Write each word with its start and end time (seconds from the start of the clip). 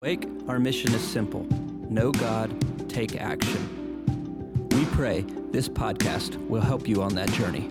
Wake, 0.00 0.28
our 0.46 0.60
mission 0.60 0.94
is 0.94 1.00
simple 1.00 1.44
know 1.90 2.12
God, 2.12 2.54
take 2.88 3.20
action. 3.20 4.06
We 4.70 4.84
pray 4.84 5.22
this 5.50 5.68
podcast 5.68 6.36
will 6.46 6.60
help 6.60 6.86
you 6.86 7.02
on 7.02 7.16
that 7.16 7.28
journey. 7.32 7.68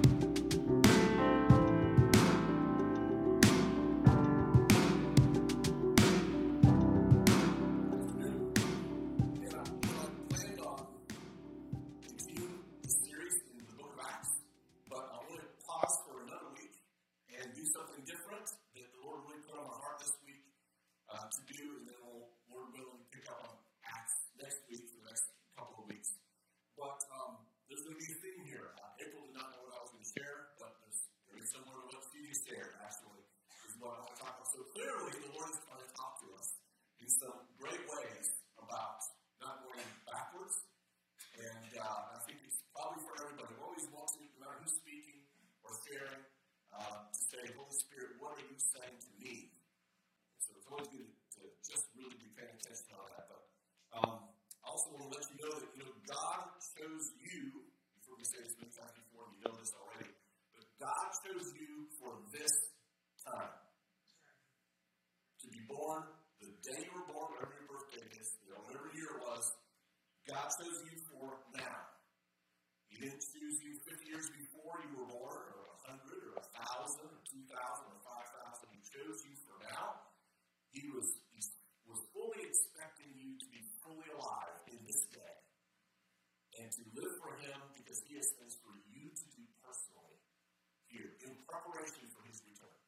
God 70.47 70.63
chose 70.63 70.79
you 70.87 70.95
for 71.11 71.27
now. 71.59 71.83
He 72.87 73.03
didn't 73.03 73.19
choose 73.19 73.59
you 73.67 73.75
50 73.83 73.99
years 74.07 74.31
before 74.31 74.79
you 74.79 74.95
were 74.95 75.11
born, 75.11 75.43
or 75.43 75.75
100, 75.91 75.99
or 76.23 76.39
1,000, 76.39 77.03
or 77.03 77.19
2,000, 77.19 77.51
or 77.51 77.99
5,000. 77.99 78.71
He 78.71 78.79
chose 78.79 79.27
you 79.27 79.35
for 79.43 79.59
now. 79.67 80.07
He 80.71 80.87
was, 80.87 81.03
he 81.35 81.43
was 81.83 81.99
fully 82.15 82.47
expecting 82.47 83.11
you 83.11 83.35
to 83.35 83.47
be 83.51 83.59
fully 83.83 84.07
alive 84.15 84.55
in 84.71 84.79
this 84.87 85.03
day 85.11 85.35
and 86.63 86.71
to 86.71 86.81
live 86.95 87.11
for 87.19 87.35
Him 87.43 87.59
because 87.75 87.99
He 88.07 88.15
has 88.15 88.31
things 88.39 88.55
for 88.63 88.71
you 88.87 89.03
to 89.03 89.25
do 89.35 89.43
personally 89.59 90.15
here 90.87 91.11
in 91.27 91.35
preparation 91.43 92.07
for 92.15 92.23
His 92.23 92.39
return. 92.47 92.79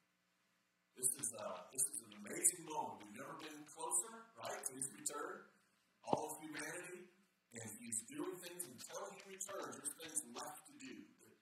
This 0.95 1.11
is, 1.11 1.35
a, 1.35 1.45
this 1.75 1.83
is 1.91 2.07
an 2.07 2.23
amazing 2.23 2.63
moment. 2.63 3.03
We've 3.03 3.19
never 3.19 3.35
been 3.35 3.67
closer, 3.67 4.31
right, 4.39 4.63
to 4.63 4.71
His 4.79 4.87
return. 4.95 5.43
All 6.07 6.31
of 6.31 6.39
humanity 6.39 6.88
He's 7.99 8.15
doing 8.15 8.39
things 8.39 8.63
until 8.63 9.11
He 9.11 9.19
returns. 9.27 9.75
There's 9.75 9.95
things 9.99 10.23
left 10.31 10.63
to 10.71 10.73
do 10.79 11.03
that 11.03 11.35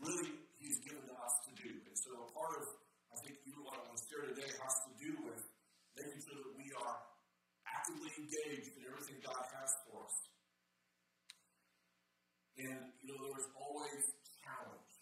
really 0.00 0.32
He's 0.56 0.80
given 0.80 1.04
to 1.04 1.12
us 1.12 1.34
to 1.44 1.52
do. 1.60 1.76
And 1.76 1.92
so 1.92 2.24
a 2.24 2.28
part 2.32 2.56
of, 2.56 2.64
I 3.12 3.20
think, 3.20 3.36
even 3.44 3.60
what 3.68 3.76
I'm 3.76 3.92
going 3.92 4.00
to 4.00 4.06
share 4.08 4.24
today 4.32 4.48
has 4.48 4.74
to 4.88 4.92
do 4.96 5.12
with 5.28 5.44
making 5.92 6.24
sure 6.24 6.40
that 6.40 6.56
we 6.56 6.72
are 6.72 6.96
actively 7.68 8.08
engaged 8.16 8.80
in 8.80 8.88
everything 8.88 9.20
God 9.20 9.44
has 9.44 9.70
for 9.84 10.08
us. 10.08 10.16
And, 12.64 12.80
you 13.04 13.12
know, 13.12 13.20
there 13.20 13.36
is 13.44 13.48
always 13.52 14.08
challenge. 14.40 14.92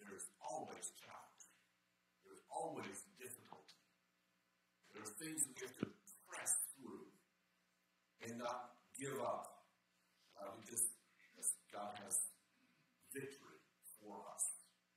There 0.00 0.16
is 0.16 0.24
always 0.40 0.96
challenge. 0.96 1.44
There 2.24 2.32
is 2.32 2.40
always 2.48 2.96
difficulty. 3.20 3.84
There 4.96 5.04
are 5.04 5.12
things 5.20 5.44
that 5.44 5.52
we 5.52 5.60
have 5.60 5.76
to 5.84 5.88
press 6.24 6.56
through 6.72 7.04
and 8.24 8.40
not 8.40 8.80
give 8.96 9.20
up. 9.20 9.57
God 11.78 11.94
has 12.02 12.18
victory 13.14 13.62
for 14.02 14.18
us. 14.34 14.42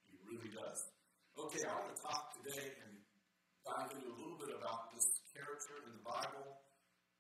He 0.09 0.17
really 0.25 0.49
does. 0.49 0.81
Okay, 1.37 1.61
I 1.61 1.77
want 1.77 1.93
to 1.93 1.99
talk 2.01 2.33
today 2.41 2.73
and 2.73 2.97
dive 3.61 3.93
into 3.93 4.09
a 4.09 4.17
little 4.17 4.41
bit 4.41 4.49
about 4.57 4.89
this 4.89 5.05
character 5.29 5.77
in 5.85 5.93
the 5.93 6.01
Bible 6.01 6.57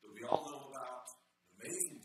that 0.01 0.11
we 0.17 0.25
all 0.25 0.49
know 0.49 0.73
about, 0.73 1.05
amazing 1.61 2.00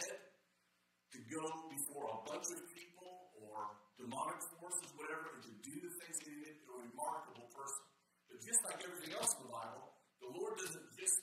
to 0.00 1.18
go 1.28 1.44
before 1.68 2.08
a 2.08 2.18
bunch 2.24 2.48
of 2.48 2.60
people 2.72 3.12
or 3.36 3.76
demonic 4.00 4.40
forces, 4.56 4.88
whatever, 4.96 5.36
and 5.36 5.42
to 5.44 5.52
do 5.60 5.74
the 5.76 5.92
things 6.00 6.16
he 6.24 6.32
did, 6.40 6.56
a 6.64 6.74
remarkable 6.88 7.48
person. 7.52 7.84
But 8.32 8.40
just 8.40 8.60
like 8.64 8.80
everything 8.80 9.12
else 9.12 9.28
in 9.36 9.44
the 9.44 9.52
Bible, 9.52 9.92
the 10.24 10.30
Lord 10.32 10.56
doesn't 10.56 10.88
just 10.96 11.18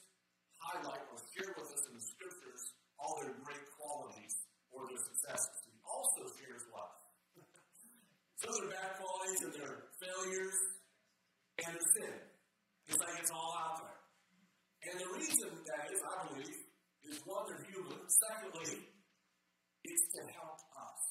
highlight 0.61 1.01
or 1.09 1.17
share 1.33 1.51
with 1.57 1.73
us 1.73 1.83
in 1.89 1.93
the 1.97 2.05
scriptures 2.05 2.61
all 3.01 3.17
their 3.25 3.33
great 3.41 3.65
qualities 3.81 4.33
or 4.69 4.85
their 4.85 5.01
successes. 5.01 5.55
He 5.65 5.73
also 5.81 6.21
shares 6.37 6.63
what? 6.69 6.91
so 8.43 8.47
their 8.53 8.69
bad 8.69 8.91
qualities 9.01 9.41
and 9.49 9.53
their 9.57 9.75
failures 9.97 10.57
It's 18.59 20.05
to 20.19 20.21
help 20.35 20.59
us. 20.59 21.01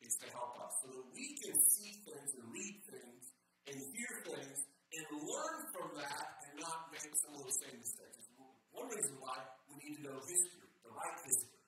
It's 0.00 0.16
to 0.24 0.28
help 0.32 0.56
us 0.56 0.72
so 0.80 0.88
that 0.88 1.06
we 1.12 1.36
can 1.36 1.52
see 1.60 2.00
things 2.00 2.30
and 2.32 2.48
read 2.48 2.76
things 2.88 3.22
and 3.68 3.76
hear 3.76 4.12
things 4.24 4.58
and 4.64 5.04
learn 5.20 5.58
from 5.76 5.88
that 6.00 6.26
and 6.48 6.64
not 6.64 6.88
make 6.88 7.12
some 7.12 7.36
of 7.36 7.44
those 7.44 7.60
same 7.60 7.76
mistakes. 7.76 8.24
One 8.72 8.88
reason 8.88 9.20
why 9.20 9.36
we 9.68 9.84
need 9.84 10.00
to 10.00 10.02
know 10.08 10.18
history, 10.24 10.64
the 10.80 10.88
right 10.88 11.18
history, 11.28 11.60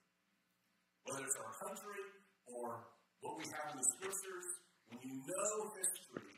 whether 1.04 1.21
it's 1.21 1.37
our 1.37 1.53
country 1.69 2.03
or 2.49 2.89
what 3.21 3.37
we 3.37 3.44
have 3.53 3.77
in 3.77 3.77
the 3.77 3.89
scriptures. 4.00 4.49
When 4.89 5.04
you 5.04 5.21
know 5.21 5.53
history, 5.77 6.33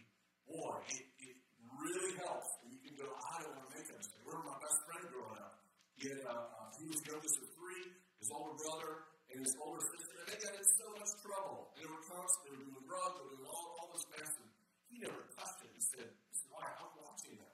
boy, 0.50 0.74
it, 0.90 1.06
it 1.22 1.36
really 1.70 2.18
helps. 2.18 2.50
And 2.66 2.74
you 2.74 2.82
can 2.82 2.94
go, 2.98 3.06
I 3.14 3.46
don't 3.46 3.54
want 3.62 3.70
to 3.70 3.72
make 3.78 3.86
a 3.86 3.94
mistake. 3.94 4.26
Remember 4.26 4.50
my 4.50 4.58
best 4.58 4.78
friend 4.90 5.02
growing 5.06 5.38
up? 5.38 5.54
He, 5.94 6.10
had, 6.10 6.26
uh, 6.26 6.34
uh, 6.34 6.74
he 6.74 6.90
was 6.90 6.98
nervous 7.06 7.34
with 7.38 7.53
his 8.24 8.32
older 8.32 8.56
brother 8.56 9.04
and 9.28 9.44
his 9.44 9.52
older 9.60 9.84
sister, 9.84 10.16
and 10.16 10.26
they 10.32 10.38
got 10.40 10.56
in 10.56 10.64
so 10.80 10.88
much 10.96 11.12
trouble. 11.20 11.68
They 11.76 11.84
were 11.84 12.00
constantly 12.08 12.64
doing 12.64 12.88
drugs, 12.88 13.20
they 13.20 13.24
were 13.28 13.36
doing 13.36 13.52
all, 13.52 13.66
all 13.76 13.88
this 13.92 14.06
mess, 14.16 14.32
and 14.40 14.48
he 14.88 14.96
never 15.04 15.20
touched 15.36 15.60
it. 15.60 15.68
He 15.76 15.82
said, 15.92 16.08
This 16.08 16.38
is 16.40 16.48
why 16.48 16.64
I'm 16.64 16.88
watching 17.04 17.36
that. 17.36 17.52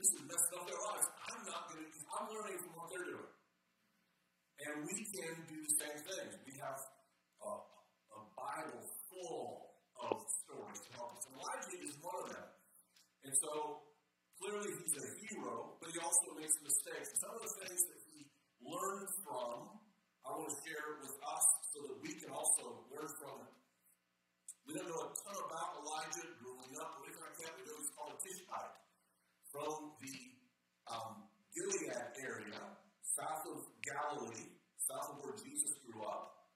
This 0.00 0.16
is 0.16 0.22
messing 0.24 0.54
up 0.56 0.64
their 0.64 0.80
lives. 0.80 1.06
I'm 1.28 1.42
not 1.44 1.60
going 1.68 1.84
to, 1.84 2.00
I'm 2.08 2.26
learning 2.32 2.58
from 2.64 2.72
what 2.72 2.88
they're 2.88 3.08
doing. 3.12 3.32
And 4.64 4.72
we 4.88 4.96
can 5.12 5.34
do 5.44 5.56
the 5.60 5.74
same 5.76 5.98
thing. 6.08 6.26
We 6.48 6.52
have 6.56 6.80
a, 7.44 7.52
a 8.16 8.20
Bible 8.32 8.80
full 9.12 9.76
of 10.00 10.24
stories 10.24 10.80
to 10.88 10.90
help 10.96 11.20
us. 11.20 11.24
Elijah 11.36 11.76
is 11.84 11.92
one 12.00 12.16
of 12.16 12.26
them. 12.32 12.48
And 13.28 13.32
so, 13.36 13.52
clearly, 14.40 14.72
he's 14.72 14.96
a 14.96 15.04
hero, 15.28 15.76
but 15.76 15.92
he 15.92 16.00
also 16.00 16.28
makes 16.40 16.56
mistakes. 16.64 17.08
Some 17.20 17.36
of 17.36 17.44
the 17.44 17.52
things 17.60 17.80
that 17.92 17.99
learn 18.80 19.04
from, 19.20 19.56
I 20.24 20.28
want 20.32 20.48
to 20.48 20.58
share 20.64 21.00
with 21.04 21.12
us 21.12 21.46
so 21.72 21.78
that 21.84 21.96
we 22.00 22.16
can 22.16 22.32
also 22.32 22.88
learn 22.88 23.10
from 23.20 23.44
it. 23.44 23.52
We 24.64 24.76
don't 24.76 24.88
know 24.88 25.02
a 25.04 25.10
ton 25.12 25.36
about 25.36 25.68
Elijah 25.84 26.28
growing 26.40 26.72
up, 26.80 26.96
but 26.96 27.02
we 27.04 27.10
can't 27.12 27.54
we 27.56 27.62
know 27.64 27.76
he's 27.76 27.92
called 27.96 28.12
a 28.14 28.18
Tishbite 28.20 28.76
from 29.50 29.96
the 29.98 30.16
um, 30.86 31.26
Gilead 31.50 31.90
area, 32.22 32.60
south 33.02 33.44
of 33.50 33.66
Galilee, 33.82 34.48
south 34.78 35.16
of 35.16 35.24
where 35.24 35.36
Jesus 35.40 35.74
grew 35.84 36.04
up. 36.06 36.52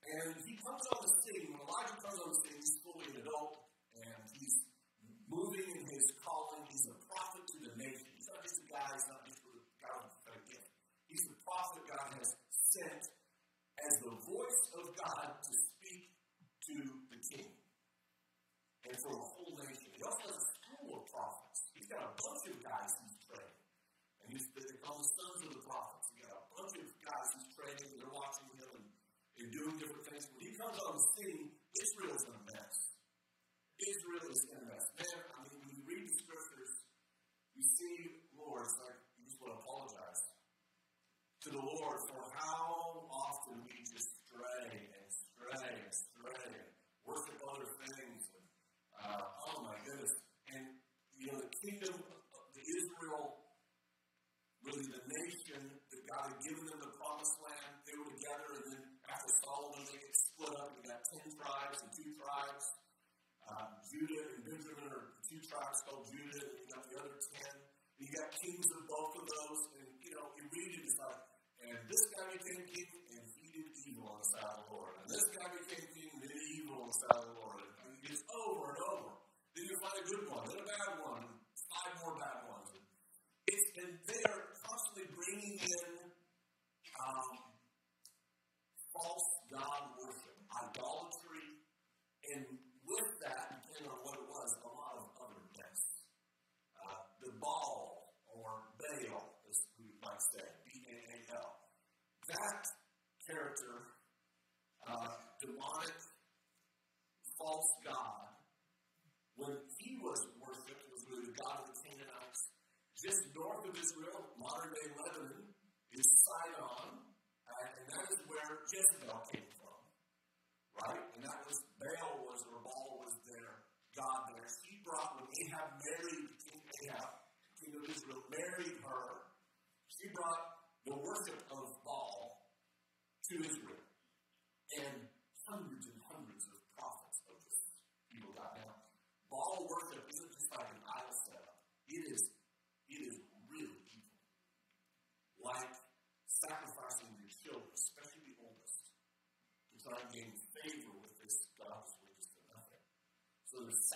And 0.00 0.32
he 0.42 0.56
comes 0.64 0.84
on 0.96 0.98
the 1.04 1.12
scene. 1.22 1.52
When 1.52 1.60
Elijah 1.60 1.98
comes 2.00 2.18
on 2.18 2.28
the 2.32 2.38
scene, 2.40 2.56
he's 2.56 2.76
fully 2.80 3.06
an 3.12 3.20
adult, 3.20 3.52
and 4.00 4.20
he's 4.32 4.56
moving 5.28 5.79
God 15.00 15.32
to 15.40 15.52
speak 15.56 16.12
to 16.68 16.76
the 17.08 17.18
king 17.24 17.48
and 18.84 18.94
for 19.00 19.12
the 19.16 19.24
whole 19.24 19.52
nation. 19.56 19.88
He 19.96 20.00
also 20.04 20.28
has 20.28 20.36
a 20.36 20.46
school 20.60 21.00
of 21.00 21.02
prophets. 21.08 21.72
He's 21.72 21.88
got 21.88 22.04
a 22.04 22.12
bunch 22.20 22.42
of 22.52 22.56
guys 22.60 22.90
he's 23.00 23.16
training. 23.24 23.56
And 24.20 24.28
he's, 24.36 24.46
they 24.52 24.76
call 24.84 25.00
the 25.00 25.08
sons 25.08 25.40
of 25.48 25.50
the 25.56 25.62
prophets. 25.64 26.04
He's 26.12 26.20
got 26.20 26.36
a 26.36 26.44
bunch 26.52 26.74
of 26.76 26.86
guys 27.00 27.26
he's 27.32 27.48
training, 27.56 27.86
and 27.96 27.98
they're 28.04 28.12
watching 28.12 28.48
him 28.60 28.70
and, 28.76 28.86
and 29.40 29.46
doing 29.48 29.74
different 29.80 30.04
things. 30.04 30.28
When 30.36 30.44
he 30.44 30.52
comes 30.60 30.76
on 30.84 30.92
the 31.00 31.04
scene, 31.16 31.48
Israel's 31.80 32.24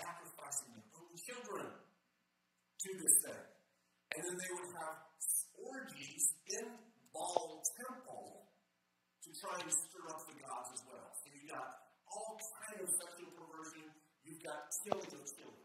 sacrificing 0.05 0.69
their 0.77 0.89
own 1.01 1.13
children 1.17 1.67
to 1.73 2.89
this 3.01 3.17
thing. 3.25 3.45
And 4.13 4.21
then 4.21 4.37
they 4.37 4.51
would 4.53 4.71
have 4.77 4.97
orgies 5.57 6.25
in 6.53 6.67
Baal 7.17 7.65
temple 7.81 8.53
to 9.25 9.29
try 9.41 9.57
and 9.57 9.71
stir 9.73 10.05
up 10.13 10.21
the 10.29 10.37
gods 10.37 10.69
as 10.77 10.83
well. 10.85 11.09
So 11.17 11.25
you've 11.33 11.49
got 11.49 11.89
all 12.05 12.37
kind 12.37 12.85
of 12.85 12.89
sexual 12.93 13.33
perversion. 13.33 13.89
You've 14.21 14.45
got 14.45 14.69
killing 14.85 15.09
of 15.09 15.25
children. 15.25 15.65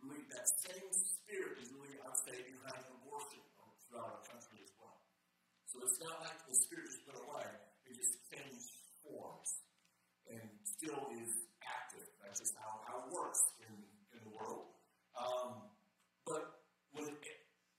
Really, 0.00 0.24
that 0.34 0.46
same 0.66 0.88
spirit 0.90 1.62
is 1.62 1.68
really, 1.76 2.00
I 2.00 2.10
would 2.10 2.22
say, 2.26 2.36
behind 2.42 2.82
abortion 2.90 3.42
throughout 3.86 4.18
our 4.18 4.22
country 4.24 4.64
as 4.64 4.72
well. 4.80 4.98
So 5.68 5.78
it's 5.84 6.00
not 6.00 6.16
like 6.24 6.38
the 6.48 6.56
spirit 6.56 6.88
just 6.88 7.04
went 7.06 7.20
away. 7.22 7.48
It 7.86 7.92
just 8.00 8.16
changed 8.32 8.72
forms 9.04 9.50
and 10.32 10.42
still 10.64 11.12
is 11.12 11.32
active. 11.60 12.08
That's 12.24 12.40
just 12.40 12.56
how, 12.56 12.82
how 12.88 13.04
it 13.04 13.08
works 13.12 13.40
in, 13.68 13.74
in 14.16 14.20
the 14.24 14.32
world. 14.32 14.72
Um, 15.12 15.68
but 16.24 16.64
when 16.96 17.04
it, 17.12 17.20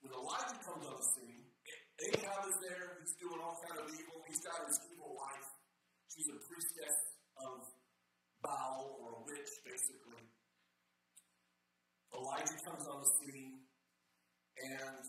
when 0.00 0.14
Elijah 0.14 0.58
comes 0.62 0.86
on 0.86 0.94
the 0.94 1.06
scene, 1.18 1.44
Ahab 2.04 2.42
is 2.44 2.58
there. 2.60 3.00
He's 3.00 3.16
doing 3.16 3.40
all 3.40 3.56
kind 3.64 3.80
of 3.80 3.86
evil. 3.88 4.20
He's 4.28 4.42
got 4.44 4.60
his 4.68 4.76
evil 4.92 5.16
wife. 5.16 5.48
She's 6.12 6.28
a 6.28 6.38
priestess 6.44 6.96
of 7.40 7.64
Baal 8.44 9.00
or 9.00 9.08
a 9.16 9.20
witch, 9.24 9.52
basically. 9.64 10.24
Elijah 12.12 12.58
comes 12.68 12.84
on 12.86 12.98
the 13.02 13.10
scene, 13.18 13.56
and 14.54 15.02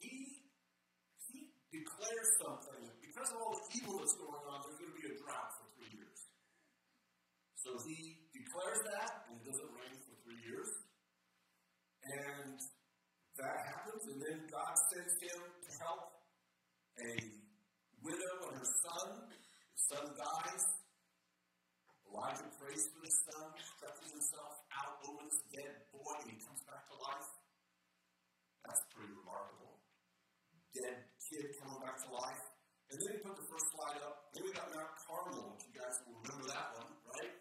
he 0.00 0.42
he 1.30 1.38
declares 1.70 2.28
something. 2.42 2.82
Because 2.98 3.28
of 3.34 3.38
all 3.38 3.54
the 3.54 3.66
evil 3.78 3.94
that's 4.00 4.16
going 4.18 4.44
on, 4.48 4.58
there's 4.64 4.78
going 4.80 4.92
to 4.94 4.98
be 4.98 5.06
a 5.12 5.16
drought 5.22 5.50
for 5.60 5.66
three 5.76 5.92
years. 5.94 6.20
So 7.62 7.70
he 7.84 8.26
declares 8.32 8.80
that, 8.96 9.10
and 9.28 9.38
it 9.38 9.44
doesn't 9.44 9.72
rain 9.76 9.96
for 10.06 10.14
three 10.24 10.40
years. 10.42 10.70
And 12.02 12.56
that 13.38 13.56
happens, 13.70 14.02
and 14.08 14.18
then 14.18 14.38
God 14.50 14.72
sends 14.90 15.14
him 15.22 15.40
help 15.82 16.18
a 16.98 17.12
widow 18.02 18.34
and 18.50 18.56
her 18.58 18.70
son. 18.82 19.08
The 19.30 19.82
son 19.94 20.06
dies. 20.18 20.64
Elijah 22.08 22.50
prays 22.56 22.88
for 22.90 23.00
the 23.04 23.12
son, 23.28 23.46
stretches 23.76 24.10
himself 24.16 24.54
out 24.74 24.96
over 25.06 25.28
this 25.28 25.40
dead 25.52 25.74
boy, 25.92 26.14
and 26.24 26.32
he 26.32 26.38
comes 26.40 26.62
back 26.64 26.82
to 26.88 26.96
life. 26.96 27.28
That's 28.64 28.82
pretty 28.96 29.12
remarkable. 29.12 29.76
Dead 30.72 31.04
kid 31.28 31.52
coming 31.60 31.80
back 31.84 32.00
to 32.00 32.08
life. 32.10 32.42
And 32.88 32.96
then 32.96 33.08
he 33.12 33.18
put 33.20 33.36
the 33.36 33.44
first 33.44 33.66
slide 33.76 34.00
up. 34.00 34.32
Then 34.32 34.48
we 34.48 34.50
got 34.56 34.72
Mount 34.72 34.92
Carmel, 35.04 35.52
which 35.52 35.68
you 35.68 35.74
guys 35.76 35.96
will 36.08 36.16
remember 36.24 36.48
that 36.48 36.68
one, 36.80 36.90
right? 37.12 37.34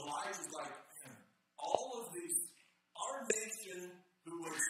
Elijah's 0.00 0.50
like, 0.56 0.72
all 1.60 2.00
of 2.00 2.08
these, 2.16 2.48
our 2.96 3.28
nation 3.28 3.92
who 4.24 4.34
was 4.40 4.60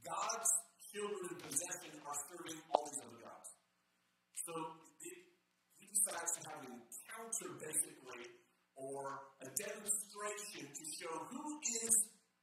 God's 0.00 0.50
children 0.88 1.36
in 1.36 1.38
possession 1.44 1.92
are 2.00 2.18
serving 2.32 2.58
all 2.72 2.82
these 2.88 3.00
other 3.04 3.20
gods. 3.20 3.48
So 4.34 4.52
it, 5.04 5.18
decides 6.10 6.42
have 6.50 6.66
an 6.66 6.74
encounter, 6.74 7.48
basically, 7.62 8.26
or 8.74 9.30
a 9.40 9.48
demonstration 9.62 10.66
to 10.66 10.84
show 10.98 11.14
who 11.30 11.44
is 11.62 11.94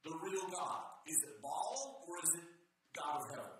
the 0.07 0.13
real 0.23 0.47
God. 0.47 0.87
Is 1.07 1.19
it 1.19 1.35
Baal 1.43 2.07
or 2.07 2.15
is 2.23 2.31
it 2.39 2.47
God 2.95 3.19
of 3.19 3.25
heaven? 3.35 3.57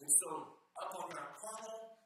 And 0.00 0.10
so, 0.24 0.56
up 0.80 0.92
on 0.96 1.06
Mount 1.12 1.32
Carmel, 1.36 1.96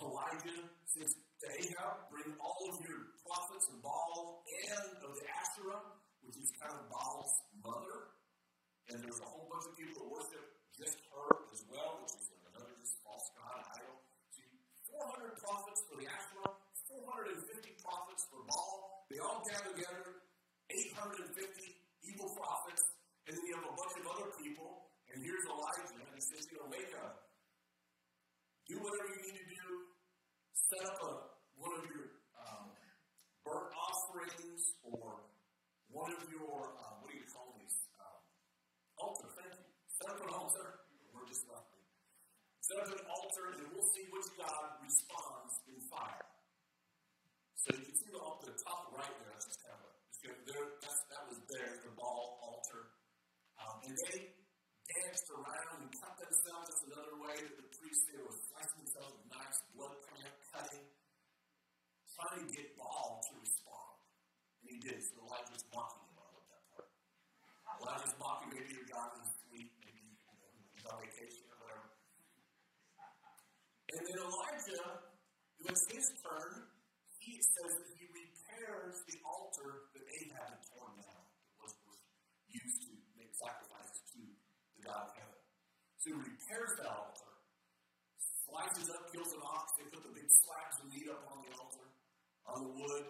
Elijah 0.00 0.60
says 0.92 1.12
to 1.12 1.46
Ahab, 1.48 2.08
bring 2.12 2.36
all 2.40 2.62
of 2.72 2.76
your 2.84 3.16
prophets 3.24 3.66
and 3.72 3.80
Baal 3.80 4.44
and 4.44 4.88
of 5.00 5.12
the 5.12 5.24
Asherah, 5.28 5.80
which 6.24 6.36
is 6.40 6.48
kind 6.60 6.72
of 6.72 6.88
Baal's 6.88 7.32
mother, 7.64 8.16
and 8.92 9.00
there's 9.00 9.20
a 9.20 9.28
whole 9.28 9.48
bunch 9.48 9.64
of 9.64 9.74
people 9.76 10.04
that 10.04 10.08
worship 10.12 10.44
just 10.76 10.96
her 11.08 11.28
as 11.48 11.60
well, 11.72 12.04
which 12.04 12.16
is 12.20 12.28
another 12.52 12.74
just 12.76 13.00
false 13.00 13.28
god 13.40 13.64
idol. 13.80 13.96
See, 14.36 14.44
400 14.92 15.40
prophets 15.40 15.80
for 15.88 15.96
the 15.96 16.06
Asherah, 16.10 16.52
450 16.92 17.80
prophets 17.80 18.22
for 18.28 18.44
Baal. 18.44 18.93
They 19.10 19.18
all 19.20 19.40
gather 19.44 19.72
together, 19.72 20.24
850 20.70 21.36
evil 22.08 22.28
prophets, 22.36 22.84
and 23.28 23.36
then 23.36 23.44
you 23.44 23.54
have 23.56 23.68
a 23.68 23.74
bunch 23.76 23.94
of 24.00 24.04
other 24.14 24.28
people. 24.40 24.92
And 25.12 25.22
here's 25.22 25.44
Elijah, 25.46 26.00
and 26.00 26.14
he 26.16 26.22
says, 26.22 26.42
you 26.50 26.56
know, 26.58 26.68
make 26.68 26.90
a, 26.90 27.04
do 28.66 28.74
whatever 28.80 29.08
you 29.14 29.20
need 29.28 29.38
to 29.38 29.46
do, 29.46 29.66
set 30.52 30.82
up 30.88 30.98
a, 31.04 31.10
one 31.60 31.72
of 31.78 31.84
your 31.86 32.18
um, 32.40 32.72
burnt 33.46 33.70
offerings 33.76 34.62
or 34.82 35.22
one 35.92 36.10
of 36.10 36.24
your 36.32 36.74
uh, 36.80 36.94
altar. 39.04 39.28
Thank 39.36 39.52
you. 39.52 39.68
Set 40.00 40.08
up 40.10 40.20
an 40.24 40.32
altar. 40.32 40.66
We're 41.12 41.28
just 41.28 41.44
left. 41.44 41.68
Set 42.64 42.80
up 42.80 42.88
an 42.96 43.04
altar, 43.04 43.44
and 43.52 43.68
we'll 43.68 43.90
see 43.92 44.08
which 44.08 44.28
God 44.40 44.80
responds 44.80 45.54
in 45.68 45.76
fire. 45.92 46.24
So 47.60 47.76
you 47.76 47.93
the, 48.54 48.62
the 48.62 48.62
top 48.70 48.94
right 48.94 49.10
there. 49.18 49.34
That's 49.34 49.46
just 49.50 49.58
kind 49.66 49.74
of 49.74 49.82
a, 49.82 49.90
just 50.14 50.38
there. 50.46 50.66
That's, 50.78 51.04
that 51.10 51.24
um, 53.64 53.80
they 53.84 54.34
danced 54.86 55.28
around 55.30 55.82
and 55.82 55.90
cut 55.98 56.14
themselves. 56.18 56.66
That's 56.68 56.84
another 56.90 57.16
way 57.22 57.36
that 57.36 57.54
the 57.58 57.68
priests 57.74 58.04
there 58.10 58.22
were 58.22 58.38
slicing 58.48 58.80
themselves 58.84 59.12
with 59.18 59.26
knives, 59.30 59.58
blood 59.74 59.94
coming 60.04 60.24
out, 60.26 60.38
cutting, 60.52 60.84
trying 62.14 62.44
to 62.44 62.48
get 62.54 62.68
Baal 62.78 63.20
to 63.24 63.32
respond. 63.40 63.94
And 64.62 64.66
he 64.68 64.76
did. 64.84 64.98
So 65.02 65.22
Elijah's 65.26 65.64
mocking 65.72 66.02
him. 66.06 66.16
I 66.16 66.26
love 66.28 66.46
that 66.48 66.64
part. 66.70 66.88
Elijah's 67.82 68.16
mocking 68.20 68.50
maybe 68.52 68.70
your 68.74 68.88
God 68.88 69.08
is 69.20 69.26
asleep, 69.32 69.68
maybe 69.80 70.02
you 70.04 70.16
know, 70.22 70.50
he's 70.74 70.86
on 70.88 70.96
vacation 71.00 71.44
or 71.50 71.56
whatever. 71.64 71.88
And 73.94 74.02
then 74.06 74.18
Elijah, 74.22 74.84
it 75.60 75.66
was 75.72 75.82
his 75.88 76.06
turn. 76.20 76.72
He 77.20 77.40
says 77.40 77.72
that 77.72 77.88
he 77.96 78.03
the 78.92 79.16
altar 79.24 79.88
that 79.96 80.04
Ahab 80.04 80.48
had 80.52 80.62
torn 80.68 80.92
down. 81.00 81.22
It 81.24 81.60
was, 81.64 81.72
used 82.52 82.80
to 82.84 82.92
make 83.16 83.32
sacrifices 83.32 84.00
to 84.14 84.20
the 84.76 84.80
God 84.84 85.08
of 85.08 85.12
heaven. 85.16 85.40
So 86.02 86.04
he 86.12 86.16
repairs 86.20 86.72
that 86.78 86.90
altar, 86.92 87.32
slices 88.44 88.88
up, 88.92 89.08
kills 89.08 89.32
an 89.32 89.42
ox, 89.42 89.66
they 89.80 89.86
put 89.88 90.04
the 90.04 90.14
big 90.14 90.28
slabs 90.28 90.76
of 90.84 90.86
meat 90.92 91.08
up 91.08 91.24
on 91.32 91.42
the 91.42 91.50
altar, 91.56 91.86
on 92.44 92.56
the 92.60 92.72
wood, 92.76 93.04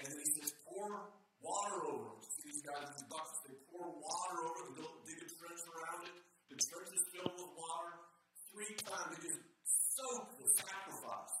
and 0.00 0.04
then 0.04 0.18
he 0.18 0.28
says, 0.40 0.50
pour 0.66 1.14
water 1.40 1.78
over 1.94 2.18
it. 2.18 2.26
See 2.26 2.50
these 2.50 2.64
guys 2.66 2.90
these 2.96 3.06
buckets, 3.06 3.40
they 3.46 3.56
pour 3.70 3.86
water 3.86 4.36
over 4.50 4.60
it, 4.66 4.74
they 4.76 4.88
dig 5.06 5.18
a 5.22 5.28
trench 5.38 5.62
around 5.70 6.00
it. 6.10 6.14
The 6.50 6.58
trench 6.58 6.90
is 6.90 7.04
filled 7.14 7.36
with 7.38 7.52
water. 7.54 7.92
Three 8.50 8.74
times 8.82 9.14
they 9.14 9.30
just 9.30 9.40
soak 9.94 10.34
the 10.34 10.48
sacrifice. 10.58 11.34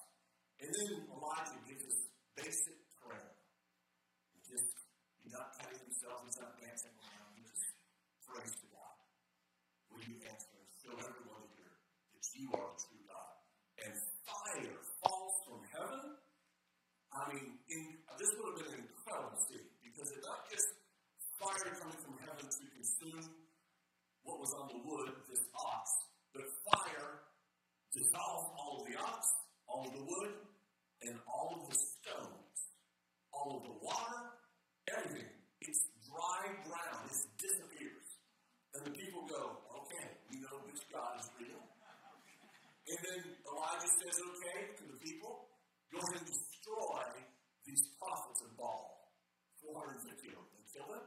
And 0.62 0.68
then 0.70 0.88
Elijah 1.10 1.58
gives 1.66 1.82
this 1.82 2.00
basic 2.36 2.78
prayer. 3.00 3.32
He 4.36 4.38
just, 4.44 4.70
he's 5.18 5.32
not 5.32 5.56
cutting 5.56 5.80
himself, 5.82 6.22
he's 6.28 6.38
not 6.38 6.54
dancing 6.60 6.94
around, 7.00 7.32
he 7.34 7.42
just 7.42 7.64
prays 8.22 8.52
to 8.60 8.66
God. 8.70 8.96
Will 9.90 10.04
you 10.04 10.16
answer 10.20 10.52
and 10.54 10.68
show 10.78 10.94
everyone 10.94 11.44
here 11.58 11.74
that 12.14 12.24
you 12.36 12.46
are 12.54 12.70
the 12.70 12.78
true 12.78 13.02
God? 13.08 13.34
And 13.82 13.92
fire 14.22 14.78
falls 15.02 15.34
from 15.48 15.60
heaven. 15.74 16.02
I 17.10 17.20
mean, 17.34 17.58
in, 17.66 17.82
this 18.14 18.30
would 18.38 18.46
have 18.54 18.58
been 18.62 18.70
an 18.78 18.86
incredible 18.86 19.34
scene 19.50 19.66
because 19.82 20.06
it's 20.14 20.22
not 20.22 20.46
just 20.46 20.68
fire 21.40 21.72
coming 21.74 21.98
from 21.98 22.14
heaven 22.22 22.46
what 24.22 24.38
was 24.40 24.52
on 24.60 24.68
the 24.68 24.80
wood, 24.84 25.08
this 25.28 25.44
ox, 25.56 25.84
but 26.34 26.44
fire 26.68 27.24
dissolves 27.92 28.46
all 28.54 28.80
of 28.80 28.82
the 28.86 28.96
ox, 29.00 29.22
all 29.66 29.82
of 29.88 29.92
the 29.92 30.04
wood, 30.04 30.32
and 31.02 31.16
all 31.26 31.56
of 31.56 31.62
the 31.70 31.76
stones, 31.76 32.56
all 33.32 33.58
of 33.58 33.62
the 33.64 33.76
water, 33.80 34.20
everything. 34.92 35.32
It's 35.60 35.82
dry 36.04 36.52
ground, 36.64 37.08
it 37.08 37.20
disappears. 37.40 38.06
And 38.74 38.86
the 38.86 38.94
people 38.94 39.26
go, 39.26 39.64
okay, 39.82 40.06
we 40.30 40.38
know 40.44 40.62
which 40.68 40.84
God 40.92 41.18
is 41.18 41.26
real. 41.40 41.58
And 42.90 42.98
then 43.06 43.20
Elijah 43.46 43.92
says, 44.02 44.16
okay, 44.18 44.60
to 44.78 44.84
the 44.86 44.98
people, 44.98 45.50
go 45.90 45.98
ahead 45.98 46.22
and 46.22 46.26
destroy 46.26 47.06
these 47.66 47.82
prophets 47.98 48.40
of 48.46 48.50
Baal. 48.58 49.14
450 49.62 50.10
of 50.34 50.42
them. 50.42 50.58
And 50.58 50.66
kill 50.70 50.88
them. 50.90 51.06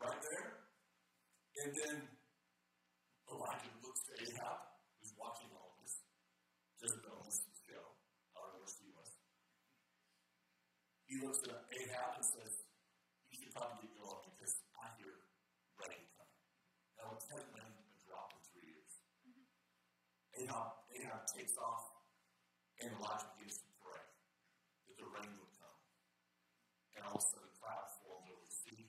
Right 0.00 0.18
there. 0.18 0.60
And 1.60 1.70
then 1.76 1.96
Elijah 3.28 3.74
looks 3.84 4.00
to 4.08 4.12
Ahab, 4.16 4.58
who's 4.96 5.12
watching 5.20 5.52
all 5.52 5.76
of 5.76 5.78
this. 5.84 5.94
Jezebel, 6.80 7.20
this 7.28 7.36
is 7.36 7.46
the 7.52 7.56
show. 7.68 7.84
I 8.32 8.40
don't 8.40 8.56
know 8.56 8.64
where 8.64 8.72
she 8.72 8.88
was. 8.96 9.10
He 11.04 11.14
looks 11.20 11.42
at 11.44 11.60
Ahab 11.68 12.16
and 12.16 12.26
says, 12.32 12.54
You 13.28 13.44
should 13.44 13.52
probably 13.52 13.92
get 13.92 13.94
going 14.00 14.24
because 14.32 14.56
I 14.72 14.88
hear 14.96 15.14
rain 15.84 16.02
coming. 16.16 16.42
Now, 16.96 17.12
it's 17.20 17.28
hasn't 17.28 17.52
been 17.52 17.68
a 17.68 17.98
drop 18.08 18.32
in 18.32 18.40
three 18.50 18.72
years. 18.72 18.92
Ahab, 20.40 20.80
Ahab 20.96 21.22
takes 21.28 21.52
off, 21.60 21.84
and 22.80 22.88
Elijah 22.96 23.28
begins 23.36 23.60
to 23.60 23.70
pray 23.84 24.00
that 24.88 24.96
the 24.96 25.08
rain 25.12 25.28
would 25.36 25.54
come. 25.60 25.78
And 26.96 27.04
all 27.04 27.20
of 27.20 27.20
a 27.20 27.28
sudden, 27.36 27.52
a 27.52 27.54
cloud 27.60 27.86
formed 28.00 28.32
over 28.32 28.48
the 28.48 28.54
sea. 28.64 28.88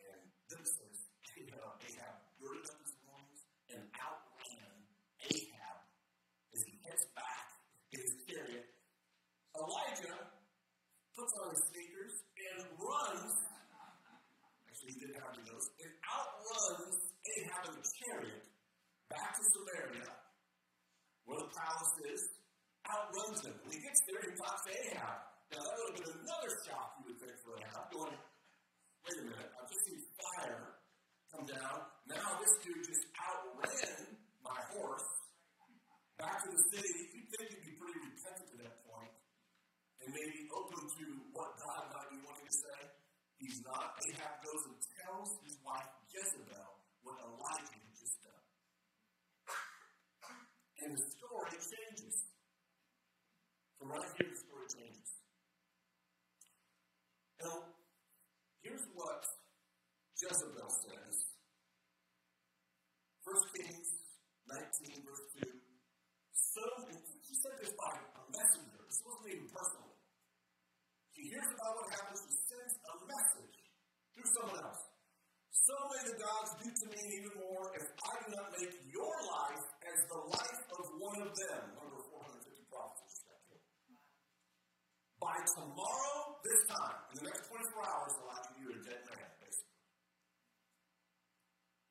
And 0.00 0.32
then 0.48 0.64
it 0.64 0.70
says, 0.72 0.96
Ahab, 1.34 1.82
Ahab 1.82 2.16
girded 2.38 2.62
up 2.70 2.78
his 2.78 2.94
loins 3.02 3.40
and 3.74 3.82
outran 3.98 4.74
Ahab 5.26 5.78
as 6.54 6.60
he 6.62 6.74
heads 6.86 7.04
back 7.18 7.46
in 7.90 7.98
his 7.98 8.14
chariot. 8.22 8.66
Elijah 9.58 10.30
puts 11.10 11.32
on 11.42 11.50
his 11.50 11.62
sneakers 11.74 12.14
and 12.38 12.70
runs. 12.78 13.34
Actually, 14.70 14.92
he 14.94 14.98
didn't 15.02 15.18
have 15.18 15.34
any 15.34 15.42
of 15.42 15.58
those. 15.58 15.68
And 15.82 15.90
outruns 16.06 16.96
Ahab 17.34 17.62
in 17.68 17.74
the 17.82 17.86
chariot 17.98 18.42
back 19.10 19.34
to 19.34 19.42
Samaria, 19.42 20.10
where 21.54 21.62
the 21.62 21.70
palace 21.70 21.94
is. 22.10 22.22
Outruns 22.84 23.40
him. 23.46 23.54
When 23.64 23.72
he 23.72 23.80
gets 23.80 24.00
there, 24.04 24.20
he 24.20 24.34
talks 24.36 24.62
to 24.66 24.72
Ahab. 24.74 25.18
Now, 25.54 25.60
that 25.62 25.72
would 25.72 25.88
have 25.94 26.04
been 26.04 26.14
another 26.20 26.52
shock, 26.66 26.88
you 27.00 27.02
would 27.08 27.18
think, 27.22 27.36
for 27.40 27.56
Ahab. 27.56 27.88
Going, 27.94 28.18
wait 29.06 29.16
a 29.16 29.24
minute, 29.24 29.50
I've 29.56 29.68
just 29.70 29.84
seen 29.88 30.00
fire 30.20 30.84
come 31.32 31.44
down. 31.48 31.76
Now, 32.10 32.26
this 32.42 32.54
dude 32.60 32.84
just 32.84 33.04
outran 33.16 34.20
my 34.44 34.60
horse 34.76 35.08
back 36.20 36.44
to 36.44 36.48
the 36.52 36.62
city. 36.76 36.92
You'd 37.16 37.28
think 37.32 37.56
he'd 37.56 37.64
be 37.64 37.74
pretty 37.80 37.98
repentant 38.04 38.52
at 38.52 38.60
that 38.68 38.76
point 38.84 39.14
and 40.04 40.08
maybe 40.12 40.44
open 40.52 40.84
to 40.84 41.04
what 41.32 41.56
God 41.56 41.88
might 41.88 42.08
be 42.12 42.20
wanting 42.20 42.44
to 42.44 42.56
say. 42.68 42.80
He's 43.40 43.64
not. 43.64 43.96
Ahab 44.12 44.44
goes 44.44 44.62
and 44.68 44.76
tells 45.00 45.30
his 45.40 45.56
wife 45.64 45.88
Jezebel 46.12 46.70
what 47.00 47.16
Elijah 47.16 47.80
had 47.80 47.96
just 47.96 48.16
done. 48.20 48.44
And 50.84 50.92
the. 51.00 51.13
Right 53.94 54.10
here, 54.18 54.34
story 54.34 54.66
changes. 54.74 55.10
Now, 57.38 57.78
here's 58.58 58.82
what 58.90 59.22
Jezebel 60.18 60.66
says. 60.66 61.14
1 63.22 63.54
Kings 63.54 63.88
19, 64.50 64.98
verse 65.06 65.26
2. 65.38 65.46
So, 66.34 66.62
she 67.22 67.34
said 67.38 67.54
this 67.62 67.70
by 67.78 67.94
a 67.94 68.22
messenger. 68.34 68.82
This 68.82 68.98
wasn't 69.06 69.30
even 69.30 69.46
personal. 69.54 69.94
She 71.14 71.30
hears 71.30 71.54
about 71.54 71.78
what 71.78 71.86
happens, 71.94 72.18
she 72.26 72.34
sends 72.50 72.74
a 72.74 72.94
message 73.06 73.56
through 74.10 74.30
someone 74.34 74.58
else. 74.58 74.82
So 75.64 75.72
may 75.96 76.02
the 76.12 76.18
gods 76.20 76.50
do 76.60 76.68
to 76.68 76.86
me 76.92 77.00
even 77.14 77.40
more 77.40 77.72
if 77.78 77.86
I 77.88 78.12
do 78.20 78.36
not 78.36 78.52
make 78.52 78.74
your 78.90 79.14
life 79.32 79.64
as 79.86 79.98
the 80.12 80.20
life 80.34 80.60
of 80.76 80.84
one 81.00 81.24
of 81.24 81.32
them. 81.32 81.62
Number 81.78 82.04
450 82.04 82.68
prophets 82.68 83.00
just 83.08 83.24
got 83.24 83.40
killed. 83.48 83.64
By 85.24 85.40
tomorrow, 85.56 86.36
this 86.44 86.68
time, 86.68 87.00
in 87.08 87.24
the 87.24 87.32
next 87.32 87.48
24 87.48 87.80
hours, 87.80 88.12
I'll 88.12 88.44
have 88.44 88.52
you 88.60 88.68
a 88.68 88.78
dead 88.84 89.08
man, 89.08 89.24
basically. 89.40 89.80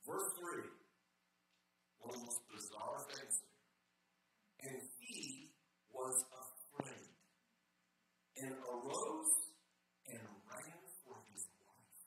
Verse 0.05 0.29
3. 0.37 0.69
One 1.97 2.13
of 2.13 2.21
the 2.21 2.25
most 2.29 2.45
bizarre 2.45 3.01
things. 3.09 3.41
And 4.61 4.77
he 5.01 5.49
was 5.89 6.13
afraid 6.29 7.09
and 8.37 8.53
arose 8.69 9.33
and 10.13 10.21
ran 10.45 10.77
for 11.01 11.17
his 11.33 11.49
life. 11.57 12.01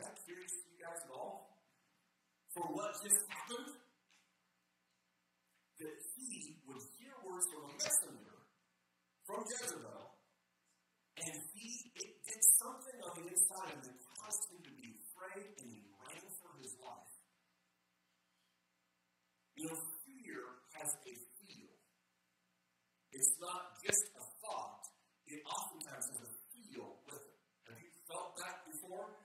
That 0.00 0.16
curious 0.24 0.56
to 0.56 0.72
you 0.72 0.80
guys 0.80 1.04
at 1.04 1.12
all? 1.12 1.68
For 2.56 2.64
what 2.64 2.96
just 3.04 3.20
happened? 3.28 3.76
That 5.84 5.96
he 6.16 6.56
would 6.64 6.80
hear 6.96 7.12
words 7.28 7.44
from 7.52 7.68
a 7.68 7.72
messenger 7.76 8.42
from 9.26 9.46
Jezebel, 9.46 10.12
and 11.22 11.34
he 11.54 11.68
it 11.94 12.12
did 12.26 12.42
something 12.58 12.98
on 13.06 13.12
the 13.22 13.24
inside 13.30 13.70
of 13.70 13.80
him 13.80 13.94
that 13.94 13.98
caused 14.18 14.42
him 14.50 14.58
to 14.66 14.72
be 14.74 14.98
afraid, 14.98 15.46
and 15.62 15.66
he 15.70 15.80
ran 16.04 16.26
for 16.42 16.50
his 16.58 16.74
life. 16.82 17.14
You 19.54 19.70
know, 19.70 19.78
fear 20.02 20.42
has 20.74 20.90
a 21.06 21.14
feel. 21.38 21.70
It's 23.14 23.32
not 23.38 23.78
just 23.80 24.04
a 24.18 24.24
thought, 24.42 24.84
it 25.24 25.40
oftentimes 25.46 26.12
has 26.12 26.20
a 26.26 26.30
feel 26.50 27.00
with 27.06 27.22
it. 27.22 27.36
Have 27.70 27.78
you 27.78 27.92
felt 28.10 28.34
that 28.42 28.66
before? 28.66 29.16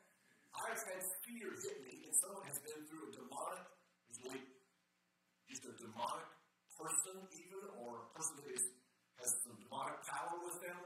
I've 0.56 0.84
had 0.88 1.04
fear 1.26 1.52
hit 1.52 1.78
me, 1.84 2.06
and 2.06 2.14
someone 2.22 2.46
has 2.46 2.60
been 2.62 2.86
through 2.86 3.10
a 3.10 3.12
demonic, 3.12 3.66
usually 4.08 4.46
just 5.50 5.68
a 5.68 5.74
demonic 5.84 6.32
person, 6.78 7.18
even, 7.34 7.66
or 7.82 8.06
a 8.06 8.10
person 8.14 8.38
that 8.40 8.50
is, 8.54 8.66
has 9.18 9.32
some 9.42 9.58
demonic 9.58 9.98
power 10.06 10.38
with 10.46 10.62
them, 10.62 10.80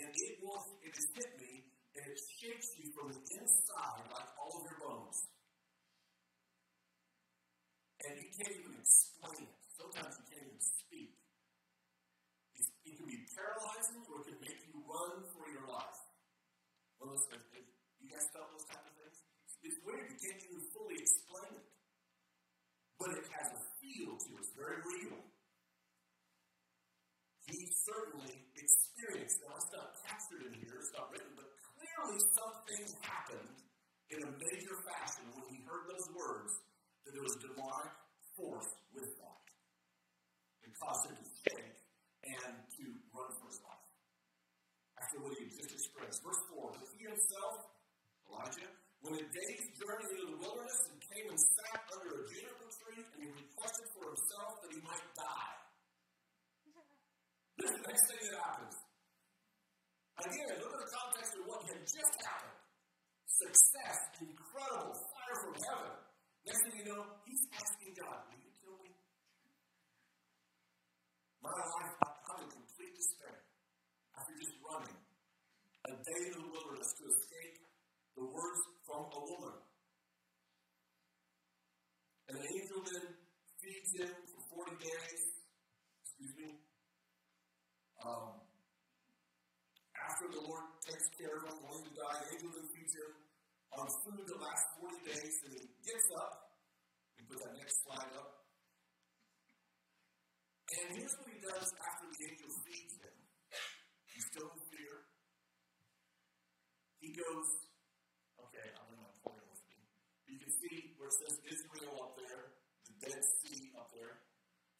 and 0.00 0.08
it 0.08 0.34
will, 0.40 0.58
it 0.80 0.90
has 0.90 1.06
hit 1.14 1.30
me, 1.38 1.68
and 1.94 2.02
it 2.08 2.18
shakes 2.40 2.68
you 2.80 2.90
from 2.96 3.12
the 3.12 3.20
inside 3.38 4.04
like 4.10 4.30
all 4.40 4.58
of 4.58 4.64
your 4.66 4.80
bones. 4.80 5.18
And 8.04 8.20
you 8.20 8.28
can't 8.36 8.52
even 8.52 8.74
explain 8.80 9.48
it. 9.48 9.54
Sometimes 9.80 10.12
you 10.18 10.24
can't 10.28 10.44
even 10.44 10.60
speak. 10.60 11.12
It 12.84 12.92
can 13.00 13.06
be 13.08 13.24
paralyzing 13.32 14.04
or 14.12 14.20
it 14.20 14.24
can 14.28 14.38
make 14.44 14.60
you 14.68 14.76
run 14.84 15.24
for 15.32 15.48
your 15.48 15.64
life. 15.64 15.98
Well, 17.00 17.16
listen, 17.16 17.40
you 18.00 18.12
guys 18.12 18.28
felt 18.36 18.52
those 18.52 18.68
type 18.68 18.84
of 18.84 18.92
things? 18.92 19.18
It's 19.64 19.80
weird. 19.80 20.04
You 20.04 20.18
can't 20.20 20.40
even 20.44 20.60
fully 20.76 21.00
explain 21.00 21.52
it. 21.56 21.66
But 23.00 23.16
it 23.16 23.26
has 23.40 23.48
a 23.56 23.60
feel 23.80 24.12
to 24.14 24.28
it, 24.36 24.38
it's 24.38 24.52
very 24.54 24.78
real. 24.84 25.18
He 27.48 27.68
certainly 27.84 28.32
experienced, 28.74 29.38
now 29.46 29.54
it's 29.54 29.70
not 29.70 29.88
captured 30.02 30.42
in 30.50 30.54
here, 30.58 30.74
it's 30.78 30.94
not 30.94 31.10
written, 31.14 31.30
but 31.38 31.48
clearly 31.74 32.18
something 32.34 32.82
happened 33.02 33.54
in 34.10 34.18
a 34.22 34.30
major 34.30 34.76
fashion 34.86 35.24
when 35.34 35.46
he 35.50 35.62
heard 35.64 35.86
those 35.90 36.08
words 36.14 36.52
that 37.06 37.12
there 37.14 37.24
was 37.24 37.36
demonic 37.38 37.94
force 38.34 38.70
with 38.94 39.10
that. 39.20 39.42
It 40.64 40.72
caused 40.80 41.02
him 41.10 41.14
to 41.20 41.26
shake 41.44 41.76
and 42.24 42.54
to 42.56 42.84
run 43.12 43.30
for 43.36 43.46
his 43.52 43.60
life. 43.62 43.88
After 44.96 45.16
what 45.20 45.36
he 45.36 45.44
had 45.44 45.52
just 45.52 45.72
expressed. 45.74 46.18
Verse 46.24 46.42
4 46.56 46.72
But 46.72 46.88
he 46.96 47.04
himself, 47.04 47.54
Elijah, 48.24 48.70
when 49.04 49.20
a 49.20 49.24
day's 49.28 49.64
journey 49.76 50.08
into 50.16 50.32
the 50.32 50.38
wilderness 50.40 50.80
and 50.88 50.96
came 50.96 51.26
and 51.28 51.36
sat 51.36 51.80
under 51.92 52.08
a 52.08 52.22
juniper 52.24 52.68
tree, 52.72 53.04
and 53.04 53.20
he 53.20 53.28
requested 53.28 53.86
for 53.92 54.08
himself 54.08 54.50
that 54.64 54.70
he 54.72 54.80
might 54.80 55.04
die. 55.12 55.53
The 57.64 57.80
next 57.80 58.04
thing 58.12 58.20
that 58.28 58.36
happens. 58.44 58.76
Again, 60.20 60.52
look 60.60 60.72
at 60.76 60.80
the 60.84 60.92
context 60.92 61.32
of 61.32 61.42
what 61.48 61.60
had 61.64 61.80
just 61.80 62.14
happened 62.20 62.60
success, 63.24 63.98
incredible, 64.20 64.94
fire 64.94 65.36
from 65.42 65.54
heaven. 65.58 65.92
Next 66.46 66.60
thing 66.60 66.76
you 66.76 66.86
know, 66.92 67.02
he's 67.26 67.44
asking 67.50 67.96
God, 67.98 68.30
Will 68.30 68.38
you 68.38 68.52
kill 68.62 68.76
me? 68.84 68.92
My 71.42 71.50
life, 71.50 71.92
I'm 72.04 72.44
in 72.44 72.50
complete 72.52 72.94
despair 72.94 73.42
after 74.12 74.34
just 74.38 74.54
running 74.60 74.98
a 75.88 75.92
day 76.04 76.20
in 76.30 76.36
the 76.36 76.46
wilderness 76.52 76.90
to 77.00 77.04
escape 77.10 77.56
the 78.16 78.24
words 78.28 78.60
from 78.86 79.08
a 79.08 79.20
woman. 79.24 79.56
And 82.28 82.38
an 82.38 82.44
angel 82.44 82.80
then 82.86 83.08
feeds 83.60 83.90
him 83.98 84.12
for 84.30 84.68
40 84.68 84.84
days. 84.84 85.23
Um, 88.04 88.36
after 89.96 90.28
the 90.28 90.44
Lord 90.44 90.68
takes 90.84 91.08
care 91.16 91.40
of 91.40 91.48
him, 91.48 91.56
going 91.64 91.88
to 91.88 91.94
die, 91.96 92.20
then 92.36 92.68
feeds 92.68 92.92
him 92.92 93.12
on 93.80 93.88
food 94.04 94.28
the 94.28 94.36
last 94.44 94.76
40 94.76 95.08
days, 95.08 95.34
and 95.48 95.56
he 95.56 95.64
gets 95.80 96.04
up. 96.20 96.52
We 97.16 97.24
put 97.24 97.40
that 97.40 97.56
next 97.56 97.80
slide 97.80 98.12
up. 98.12 98.44
And 100.68 101.00
here's 101.00 101.16
what 101.16 101.32
he 101.32 101.40
does 101.40 101.64
after 101.64 102.04
the 102.12 102.20
angel 102.28 102.52
feeds 102.68 102.92
him. 102.92 103.16
He's 104.12 104.26
still 104.28 104.52
in 104.52 104.60
fear. 104.68 104.94
He 107.00 107.08
goes, 107.16 107.48
okay, 108.36 108.68
I'm 108.68 108.88
in 108.92 109.00
my 109.00 109.12
pointer 109.24 109.48
with 109.48 109.64
me. 109.72 109.80
You 110.28 110.44
can 110.44 110.52
see 110.52 110.92
where 111.00 111.08
it 111.08 111.16
says 111.24 111.40
Israel 111.40 112.04
up 112.04 112.20
there, 112.20 112.52
the 112.84 112.94
Dead 113.00 113.22
Sea 113.40 113.72
up 113.80 113.88
there. 113.96 114.20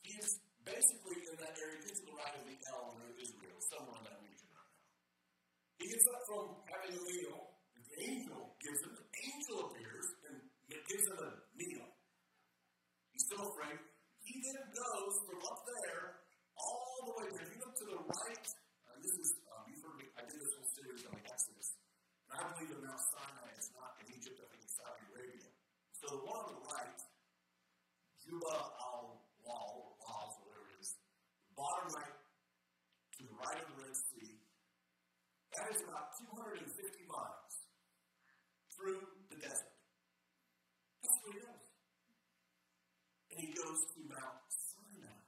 He's 0.04 0.43
basically 0.64 1.18
in 1.28 1.34
that 1.38 1.54
area, 1.60 1.78
he's 1.84 2.00
to 2.00 2.04
the 2.08 2.16
right 2.16 2.34
of 2.34 2.44
the 2.48 2.56
L 2.72 2.96
near 2.96 3.12
Israel, 3.20 3.58
somewhere 3.70 4.00
in 4.00 4.04
that 4.08 4.18
region 4.24 4.48
right 4.50 4.72
now. 4.72 4.84
He 5.78 5.84
gets 5.92 6.06
up 6.08 6.20
from 6.28 6.44
having 6.66 6.96
a 6.96 7.02
meal, 7.04 7.38
the 7.76 7.84
angel 8.10 8.40
gives 8.58 8.80
him, 8.82 8.92
the 8.96 9.06
angel 9.06 9.56
appears 9.68 10.08
and 10.26 10.36
gives 10.66 11.04
him 11.04 11.18
a 11.20 11.30
meal. 11.54 11.86
He's 13.12 13.24
still 13.28 13.44
afraid. 13.44 13.78
He 14.24 14.34
then 14.40 14.64
goes 14.72 15.14
from 15.28 15.40
up 15.44 15.60
there 15.68 16.24
all 16.56 16.96
the 17.04 17.12
way, 17.20 17.26
if 17.28 17.46
you 17.50 17.58
look 17.60 17.74
to 17.76 17.86
the 17.92 18.00
right, 18.00 18.46
uh, 18.88 18.96
this 18.98 19.14
is, 19.20 19.30
um, 19.52 19.68
you've 19.68 19.84
heard 19.84 19.96
me, 20.00 20.06
I 20.16 20.22
did 20.24 20.38
this 20.38 20.52
whole 20.56 20.70
series 20.72 21.02
on 21.04 21.12
the 21.12 21.24
Exodus. 21.28 21.68
And 22.30 22.32
I 22.40 22.42
believe 22.56 22.70
that 22.72 22.82
Mount 22.82 23.02
Sinai 23.12 23.50
is 23.58 23.68
not 23.76 23.90
in 24.00 24.06
Egypt, 24.16 24.38
I 24.40 24.46
think 24.48 24.62
it's 24.64 24.76
Saudi 24.80 25.04
Arabia. 25.12 25.50
So 25.98 26.04
the 26.14 26.20
one 26.24 26.40
on 26.40 26.48
the 26.56 26.62
right, 26.72 27.00
Juba 28.24 28.54
al 28.80 29.28
Wal, 29.44 29.68
or 29.76 29.92
Wal, 30.00 30.26
whatever 30.40 30.64
it 30.72 30.80
is, 30.80 30.88
the 30.96 31.54
bottom 31.58 31.88
right, 32.00 32.16
to 32.16 33.20
the 33.28 33.36
right 33.36 33.60
of 33.60 33.66
the 33.68 33.76
Red 33.76 33.96
Sea, 34.08 34.32
that 35.52 35.66
is 35.70 35.80
about 35.84 36.16
250 36.18 36.64
miles 37.12 37.54
through 38.74 39.00
the 39.30 39.38
desert. 39.38 39.74
That's 41.04 41.18
where 41.20 41.32
he 41.36 41.40
goes. 41.44 41.64
And 43.30 43.38
he 43.38 43.48
goes 43.52 43.80
to 43.92 43.98
Mount 44.08 44.40
Sinai. 44.48 45.20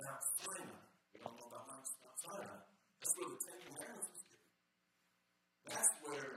Mount 0.00 0.24
Sinai. 0.40 0.82
We 1.12 1.16
don't 1.20 1.36
know 1.36 1.48
about 1.52 1.64
Mount 1.68 1.84
Sinai. 1.84 2.64
That's 2.98 3.12
where 3.18 3.28
the 3.28 3.40
Ten 3.44 3.58
Commandments 3.68 4.08
was 4.08 4.22
given. 4.24 4.48
That's 5.68 5.92
where 6.00 6.32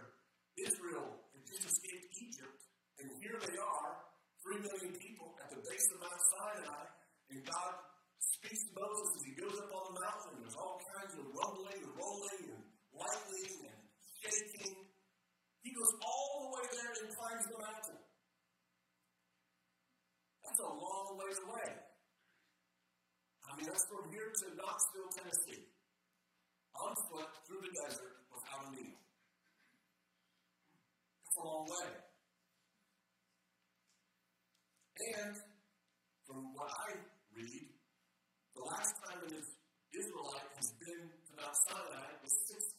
Israel 0.60 1.07
had 1.31 1.43
just 1.47 1.63
escaped 1.65 2.10
Egypt, 2.19 2.60
and 3.01 3.09
here 3.17 3.37
they 3.41 3.57
are, 3.57 3.91
three 4.45 4.61
million 4.61 4.93
people 4.93 5.33
at 5.41 5.49
the 5.49 5.59
base 5.61 5.87
of 5.93 5.97
Mount 6.05 6.21
Sinai, 6.29 6.85
and 7.33 7.39
God 7.41 7.73
speaks 8.21 8.61
to 8.69 8.73
Moses 8.77 9.09
as 9.17 9.23
he 9.25 9.33
goes 9.37 9.57
up 9.57 9.71
on 9.73 9.83
the 9.89 9.97
mountain, 9.97 10.33
there's 10.41 10.59
all 10.61 10.77
kinds 10.97 11.13
of 11.17 11.25
rumbling 11.33 11.79
and 11.81 11.93
rolling 11.97 12.43
and 12.53 12.63
lightning 12.93 13.53
and 13.69 13.79
shaking. 14.21 14.75
He 15.65 15.69
goes 15.73 15.93
all 16.01 16.33
the 16.45 16.49
way 16.57 16.65
there 16.73 16.93
and 17.01 17.09
climbs 17.13 17.45
the 17.49 17.57
mountain. 17.61 17.99
That's 20.41 20.61
a 20.61 20.73
long 20.73 21.07
way 21.17 21.31
away. 21.47 21.69
I 23.45 23.49
mean, 23.57 23.67
that's 23.67 23.85
from 23.89 24.09
here 24.09 24.29
to 24.29 24.45
Knoxville, 24.57 25.11
Tennessee. 25.17 25.65
On 26.71 26.95
foot 27.11 27.29
through 27.45 27.61
the 27.61 27.73
desert 27.83 28.15
without 28.31 28.63
a 28.63 28.71
meal. 28.71 28.95
That's 31.19 31.37
a 31.37 31.43
long 31.45 31.65
way. 31.67 31.91
And 35.01 35.35
from 36.23 36.53
what 36.53 36.69
I 36.69 36.95
read, 37.35 37.67
the 38.55 38.63
last 38.63 38.93
time 39.03 39.19
an 39.25 39.35
Israelite 39.35 40.51
has 40.55 40.69
been 40.77 41.09
to 41.09 41.31
Mount 41.35 41.57
Sinai 41.67 42.07
was 42.21 42.33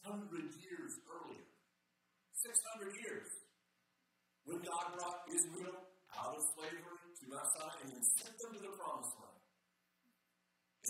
600 0.07 0.55
years 0.57 0.93
earlier. 1.05 1.47
600 2.33 2.95
years. 3.03 3.29
When 4.47 4.59
God 4.63 4.87
brought 4.97 5.21
Israel 5.35 5.83
out 6.17 6.33
of 6.39 6.43
slavery 6.55 7.03
to 7.19 7.23
Mount 7.29 7.49
Sinai 7.59 7.77
and 7.83 7.91
then 7.93 8.05
sent 8.19 8.35
them 8.39 8.51
to 8.55 8.61
the 8.63 8.73
promised 8.79 9.15
land. 9.19 9.43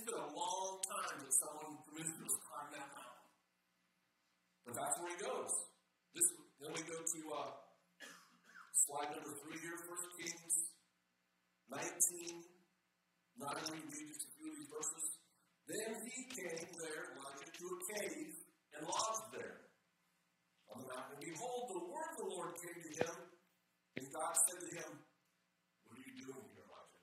It's 0.02 0.10
been 0.10 0.18
a 0.18 0.34
long 0.34 0.82
time 0.82 1.14
that 1.22 1.30
someone 1.30 1.78
from 1.86 1.94
Israel 1.94 2.26
has 2.26 2.38
climbed 2.42 2.74
that 2.74 2.90
mountain. 2.90 3.22
But 4.66 4.74
that's 4.74 4.98
where 4.98 5.14
he 5.14 5.18
goes. 5.22 5.54
This, 6.10 6.26
then 6.58 6.74
we 6.74 6.82
go 6.90 6.98
to 6.98 7.20
uh, 7.30 7.54
slide 8.82 9.14
number 9.14 9.30
three 9.30 9.62
here, 9.62 9.78
First 9.86 10.10
Kings 10.18 10.54
19. 11.70 12.34
Not 13.46 13.54
only 13.62 13.78
read 13.78 14.06
just 14.10 14.26
a 14.26 14.30
few 14.34 14.50
of 14.50 14.54
these 14.58 14.70
verses. 14.74 15.06
Then 15.70 15.90
he 16.02 16.18
came 16.34 16.66
there, 16.82 17.02
Elijah, 17.14 17.50
to 17.54 17.64
a 17.70 17.78
cave 17.94 18.34
and 18.74 18.82
lodged 18.82 19.38
there 19.38 19.70
on 20.66 20.82
the 20.82 20.86
mountain. 20.90 21.14
And 21.14 21.22
behold, 21.30 21.78
the 21.78 21.82
word 21.86 22.10
of 22.10 22.18
the 22.18 22.28
Lord 22.34 22.50
came 22.58 22.74
to 22.74 22.92
him, 23.06 23.14
and 24.02 24.04
God 24.10 24.34
said 24.50 24.66
to 24.66 24.70
him, 24.82 24.90
What 25.86 25.94
are 25.94 26.06
you 26.10 26.26
doing 26.26 26.42
here, 26.50 26.66
Elijah? 26.66 27.02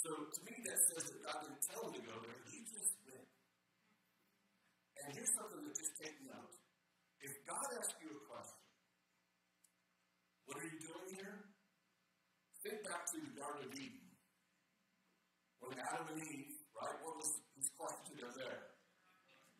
So 0.00 0.10
to 0.16 0.38
me, 0.48 0.54
that 0.64 0.78
says 0.88 1.04
that 1.12 1.20
God 1.20 1.36
didn't 1.44 1.60
tell 1.68 1.84
him 1.84 1.92
to 2.00 2.02
go 2.08 2.16
there, 2.24 2.40
he 2.48 2.64
just 2.64 2.92
went. 3.04 3.28
And 4.96 5.06
here's 5.12 5.32
something 5.36 5.60
that 5.60 5.76
just 5.76 5.94
take 6.00 6.16
note. 6.24 6.56
If 7.20 7.32
God 7.44 7.68
asks 7.76 8.00
you 8.00 8.08
a 8.16 8.22
question, 8.24 8.60
what 10.48 10.56
are 10.56 10.66
you 10.72 10.80
doing 10.80 11.06
here? 11.20 11.36
Think 12.64 12.80
back 12.88 13.04
to 13.12 13.16
the 13.20 13.32
Garden 13.36 13.68
of 13.68 13.72
Eden. 13.76 14.08
When 15.60 15.76
Adam 15.76 16.16
and 16.16 16.20
Eve, 16.24 16.56
right, 16.72 16.96
what 17.04 17.20
was 17.20 17.30
his 17.60 17.68
question 17.76 18.16
them 18.24 18.32
there? 18.40 18.60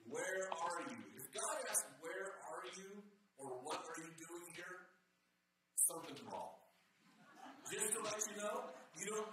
Where 0.08 0.48
are 0.48 0.80
you? 0.88 1.00
If 1.20 1.28
God 1.36 1.56
asks, 1.68 1.88
Where 2.00 2.28
are 2.48 2.64
you? 2.80 3.04
or 3.36 3.60
What 3.64 3.80
are 3.84 3.98
you 4.00 4.12
doing 4.16 4.46
here? 4.56 4.88
Something's 5.76 6.24
wrong. 6.24 6.56
Just 7.68 7.92
to 7.92 8.00
let 8.00 8.18
you 8.24 8.34
know, 8.40 8.56
you 8.98 9.04
don't, 9.06 9.30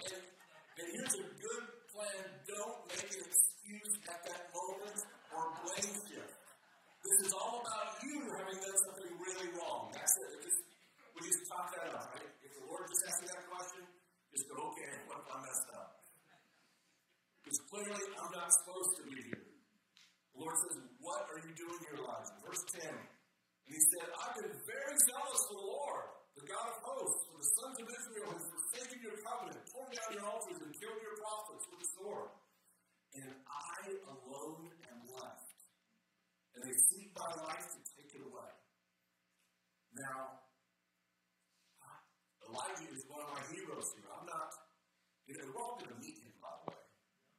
and 0.78 0.88
here's 0.93 1.15
a 1.17 1.26
good 1.41 1.65
plan 1.89 2.22
don't 2.46 2.86
make 2.93 3.10
an 3.10 3.26
excuse 3.26 3.97
at 4.08 4.20
that 4.28 4.41
moment 4.56 5.00
or 5.32 5.43
blame 5.63 5.96
shift. 6.08 6.36
This 7.04 7.17
is 7.28 7.32
all 7.36 7.63
about 7.63 8.00
you 8.04 8.15
having 8.36 8.60
done 8.60 8.80
something 8.88 9.12
really 9.15 9.50
wrong. 9.56 9.91
That's 9.96 10.15
it. 10.24 10.30
it 10.36 10.41
just, 10.43 10.62
we 11.15 11.20
just 11.28 11.43
talk 11.48 11.72
that 11.76 11.93
out, 11.93 12.12
right? 12.15 12.32
If 12.43 12.52
the 12.58 12.63
Lord 12.67 12.84
just 12.88 13.04
asks 13.08 13.22
you 13.24 13.30
that 13.32 13.46
question, 13.48 13.84
just 14.32 14.46
go, 14.52 14.56
okay, 14.72 14.91
what 15.08 15.24
if 15.24 15.28
I 15.32 15.38
messed 15.39 15.70
up? 15.76 15.98
Because 17.48 17.63
clearly 17.72 18.04
I'm 18.20 18.32
not 18.36 18.52
supposed 18.52 18.91
to 19.00 19.04
be 19.08 19.15
here. 19.24 19.48
The 20.38 20.46
Lord 20.46 20.54
says, 20.67 20.78
What 21.02 21.26
are 21.34 21.41
you 21.41 21.54
doing 21.58 21.80
here, 21.82 21.98
Elijah? 21.98 22.38
Verse 22.46 22.62
10. 22.78 22.93
And 22.93 23.72
he 23.72 23.82
said, 23.89 24.06
I've 24.22 24.38
been 24.38 24.54
very 24.54 24.98
zealous 25.10 25.41
for 25.50 25.58
the 25.58 25.65
Lord, 25.65 26.06
the 26.38 26.46
God 26.46 26.67
of 26.70 26.78
hosts, 26.86 27.22
for 27.26 27.41
the 27.41 27.50
sons 27.58 27.76
of 27.82 27.88
Israel 27.89 28.30
have 28.38 28.46
forsaken 28.46 28.98
your 29.02 29.17
covenant, 29.26 29.63
torn 29.74 29.89
down 29.89 30.10
your 30.13 30.28
altars, 30.30 30.60
and 30.62 30.72
killed 30.78 31.02
your 31.02 31.15
prophets 31.24 31.65
with 31.74 31.80
the 31.82 31.89
sword. 31.98 32.30
And 33.17 33.32
I 33.34 33.76
alone 34.13 34.70
am 34.93 35.00
left. 35.10 35.58
And 36.54 36.57
they 36.67 36.75
seek 36.75 37.15
my 37.15 37.32
life 37.47 37.63
to 37.63 37.80
take 37.95 38.12
it 38.12 38.19
away. 38.27 38.51
Now, 39.95 40.43
Elijah 42.43 42.91
is 42.91 43.08
one 43.08 43.23
of 43.23 43.32
my 43.39 43.43
heroes 43.56 43.88
here. 43.95 44.12
I'm 44.12 44.27
not, 44.27 44.51
you 45.32 45.39
know, 45.39 45.47
we're 45.47 45.63
all 45.63 45.80
going 45.80 45.95
to 45.95 45.99
meet 46.03 46.19
him, 46.19 46.36
by 46.43 46.51
the 46.60 46.75
way. 46.75 46.82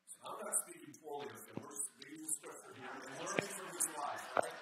So 0.09 0.33
I'm 0.33 0.41
not 0.41 0.57
speaking 0.65 0.97
poorly 1.05 1.29
of 1.29 1.45
him. 1.45 1.61
We're 1.61 1.77
just 1.77 1.93
reading 2.01 2.25
the 2.25 2.33
scripture 2.41 2.73
here 2.73 2.89
and 2.89 3.05
learning 3.21 3.53
from 3.53 3.69
his 3.77 3.89
life, 4.01 4.25
right? 4.41 4.57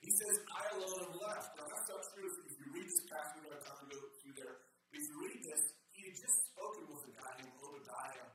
He 0.00 0.10
says, 0.16 0.34
I 0.56 0.62
alone 0.80 1.04
am 1.04 1.14
left. 1.20 1.52
Now, 1.60 1.68
that's 1.68 1.84
not 1.84 2.00
true. 2.16 2.32
If 2.48 2.56
you 2.64 2.68
read 2.80 2.88
this 2.88 3.04
passage, 3.12 3.44
we 3.44 3.52
don't 3.52 3.60
have 3.60 3.68
time 3.68 3.80
to 3.84 3.88
go 3.92 4.00
through 4.24 4.34
there. 4.40 4.56
But 4.88 4.96
if 4.96 5.04
you 5.04 5.16
read 5.20 5.40
this, 5.44 5.62
he 5.92 6.00
had 6.08 6.16
just 6.16 6.36
spoken 6.48 6.84
with 6.96 7.04
a 7.08 7.12
guy 7.12 7.32
named 7.44 7.56
Obadiah 7.60 8.28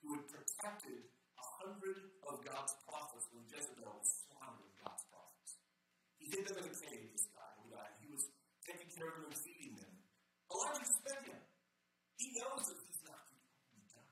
who 0.00 0.08
had 0.16 0.24
protected 0.24 1.04
a 1.04 1.46
hundred 1.64 1.98
of 2.28 2.34
God's 2.44 2.74
prophets 2.84 2.99
Jezebel 3.50 3.90
was 3.98 4.10
slaughtering 4.30 4.74
God's 4.78 5.02
prophets. 5.10 5.58
He 6.22 6.30
hid 6.30 6.46
them 6.46 6.62
in 6.62 6.70
a 6.70 6.74
cave, 6.74 7.10
this 7.10 7.26
guy, 7.34 7.50
Obadiah. 7.58 7.98
He 7.98 8.08
was 8.14 8.24
taking 8.62 8.90
care 8.94 9.10
of 9.10 9.14
them 9.18 9.26
and 9.26 9.38
feeding 9.42 9.74
them. 9.74 9.90
Elijah 10.54 10.86
spent 10.86 11.22
him. 11.26 11.40
He 12.14 12.26
knows 12.38 12.62
that 12.70 12.78
he's 12.78 13.02
not 13.02 13.18
going 13.26 13.42
to 13.42 13.90
done. 13.90 14.10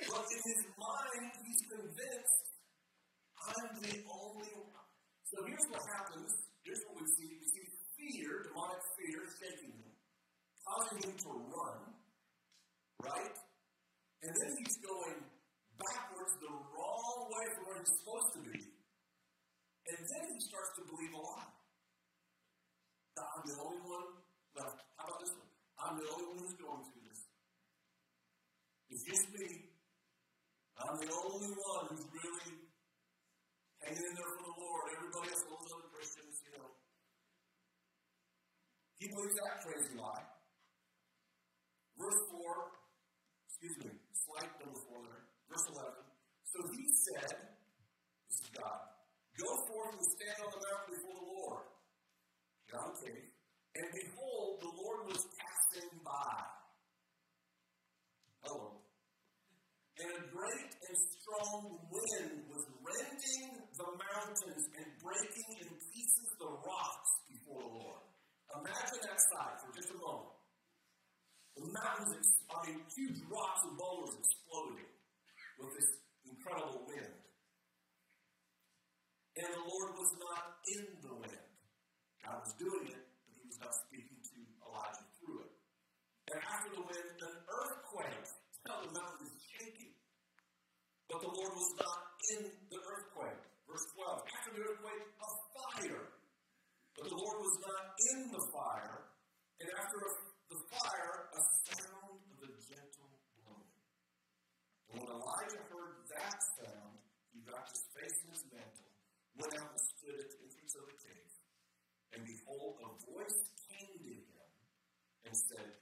But 0.00 0.24
in 0.32 0.40
his 0.48 0.62
mind, 0.80 1.28
he's 1.44 1.62
convinced 1.68 2.46
I'm 3.36 3.68
the 3.84 3.94
only 4.08 4.52
one. 4.56 4.88
So 5.28 5.44
here's 5.44 5.66
what 5.68 5.84
happens. 5.92 6.32
Here's 6.64 6.80
what 6.88 7.04
we 7.04 7.06
see. 7.20 7.28
We 7.36 7.46
see 7.52 7.66
fear, 8.00 8.48
demonic 8.48 8.80
fear, 8.96 9.20
shaking 9.38 9.76
him, 9.76 9.92
causing 10.64 10.98
him 11.04 11.14
to 11.20 11.30
run, 11.52 11.78
right? 13.04 13.36
And 14.22 14.32
then 14.32 14.50
he's 14.58 14.76
going 14.80 15.25
backwards 15.86 16.34
the 16.42 16.50
wrong 16.50 17.18
way 17.30 17.46
from 17.54 17.62
where 17.70 17.78
he's 17.78 17.94
supposed 18.02 18.30
to 18.34 18.40
be. 18.42 18.58
And 19.86 19.98
then 20.02 20.24
he 20.34 20.38
starts 20.42 20.70
to 20.78 20.82
believe 20.90 21.14
a 21.14 21.22
lie. 21.22 21.50
That 23.14 23.26
I'm 23.30 23.44
the 23.46 23.56
only 23.62 23.82
one 23.86 24.08
left. 24.58 24.82
How 24.98 25.06
about 25.06 25.22
this 25.22 25.32
one? 25.38 25.50
I'm 25.78 25.94
the 25.96 26.08
only 26.10 26.26
one 26.26 26.38
who's 26.42 26.58
going 26.58 26.82
through 26.90 27.06
this. 27.06 27.22
It's 28.90 29.04
just 29.06 29.26
me. 29.30 29.72
I'm 30.76 30.98
the 31.00 31.08
only 31.08 31.52
one 31.54 31.84
who's 31.88 32.06
really 32.12 32.50
hanging 33.80 34.04
in 34.04 34.14
there 34.18 34.32
for 34.36 34.44
the 34.44 34.56
Lord. 34.60 34.84
Everybody 34.92 35.28
else, 35.32 35.44
those 35.48 35.70
other 35.72 35.88
Christians, 35.88 36.34
you 36.44 36.52
know. 36.60 36.68
He 39.00 39.08
believes 39.08 39.36
that 39.40 39.64
crazy 39.64 39.94
lie. 39.96 40.26
Verse 41.96 42.20
4, 42.28 42.76
excuse 43.48 43.76
me, 43.88 43.90
slide 44.12 44.52
number 44.60 44.76
4 44.92 45.00
there. 45.08 45.24
Verse 45.48 45.64
11. 45.72 45.96
So 46.52 46.58
he 46.76 46.84
said, 47.06 47.38
This 48.26 48.38
is 48.42 48.50
God, 48.50 48.82
go 49.38 49.50
forth 49.70 49.94
and 49.94 50.06
stand 50.18 50.38
on 50.42 50.50
the 50.50 50.62
mountain 50.66 50.90
before 50.90 51.18
the 51.22 51.28
Lord. 51.38 51.66
God 52.66 52.90
came, 52.98 53.30
and 53.78 53.86
behold, 53.94 54.50
the 54.58 54.72
Lord 54.74 55.00
was 55.14 55.22
passing 55.38 55.90
by. 56.02 56.34
Hello. 58.42 58.82
And 59.96 60.12
a 60.12 60.22
great 60.28 60.70
and 60.76 60.98
strong 61.16 61.78
wind 61.88 62.32
was 62.52 62.64
rending 62.84 63.48
the 63.80 63.88
mountains 63.96 64.64
and 64.76 64.88
breaking 65.00 65.50
in 65.62 65.68
pieces 65.88 66.28
the 66.36 66.50
rocks 66.52 67.10
before 67.32 67.64
the 67.64 67.72
Lord. 67.80 68.02
Imagine 68.60 69.00
that 69.08 69.20
sight 69.32 69.56
for 69.62 69.72
just 69.72 69.88
a 69.94 69.98
moment. 69.98 70.36
The 71.56 71.64
mountains, 71.64 72.28
I 72.52 72.56
mean, 72.68 72.84
huge 72.92 73.24
rocks 73.32 73.64
and 73.64 73.74
boulders 73.80 74.20
exploding 74.20 74.90
with 75.56 75.72
this 75.80 75.88
incredible 76.46 76.86
wind. 76.86 77.14
And 79.36 79.50
the 79.50 79.64
Lord 79.66 79.90
was 79.98 80.12
not 80.14 80.44
in 80.78 80.84
the 81.02 81.14
wind. 81.18 81.46
God 82.22 82.38
was 82.38 82.54
doing 82.54 82.86
it, 82.86 83.02
but 83.02 83.34
he 83.34 83.42
was 83.50 83.58
not 83.58 83.74
speaking 83.82 84.22
to 84.22 84.38
Elijah 84.62 85.06
through 85.18 85.42
it. 85.42 85.52
And 86.30 86.38
after 86.38 86.70
the 86.70 86.84
wind, 86.86 87.18
an 87.18 87.36
earthquake. 87.50 88.30
Now 88.62 88.78
the 88.78 88.94
mountain 88.94 89.26
is 89.26 89.42
shaking. 89.58 89.94
But 91.10 91.18
the 91.22 91.30
Lord 91.34 91.52
was 91.54 91.70
not 91.82 92.00
in 92.30 92.40
the 92.70 92.78
earthquake. 92.78 93.42
Verse 93.66 93.86
12. 93.98 94.22
After 94.22 94.50
the 94.54 94.62
earthquake, 94.62 95.02
a 95.02 95.28
fire. 95.50 96.06
But 96.94 97.04
the 97.10 97.18
Lord 97.18 97.38
was 97.42 97.56
not 97.58 97.82
in 97.90 98.18
the 98.30 98.42
fire. 98.54 98.98
And 99.58 99.68
after 99.82 99.98
the 100.50 100.58
fire, 100.70 101.14
a 101.26 101.40
sound 101.66 102.22
of 102.22 102.38
a 102.38 102.50
gentle 102.54 103.10
blowing. 103.34 103.70
And 104.94 104.95
when 105.06 105.22
Elijah 105.22 105.62
heard 105.70 106.02
that 106.10 106.34
sound, 106.58 106.98
he 107.30 107.38
wrapped 107.46 107.70
his 107.70 107.86
face 107.94 108.16
in 108.26 108.34
his 108.34 108.42
mantle, 108.50 108.90
went 109.38 109.54
out 109.54 109.70
and 109.70 109.82
stood 109.94 110.18
at 110.18 110.26
the 110.34 110.38
entrance 110.42 110.74
of 110.74 110.84
the 110.90 110.96
cave. 110.98 111.30
And 112.10 112.20
behold, 112.26 112.82
a 112.82 112.90
voice 113.14 113.38
came 113.70 113.94
to 114.02 114.10
him 114.10 114.50
and 115.30 115.34
said, 115.46 115.78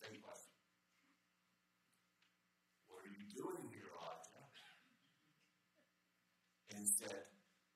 Same 0.00 0.16
question. 0.16 0.56
What 2.88 3.04
are 3.04 3.12
you 3.12 3.26
doing 3.36 3.68
here, 3.68 3.92
Elijah? 3.92 4.48
And 6.72 6.84
said, 7.04 7.20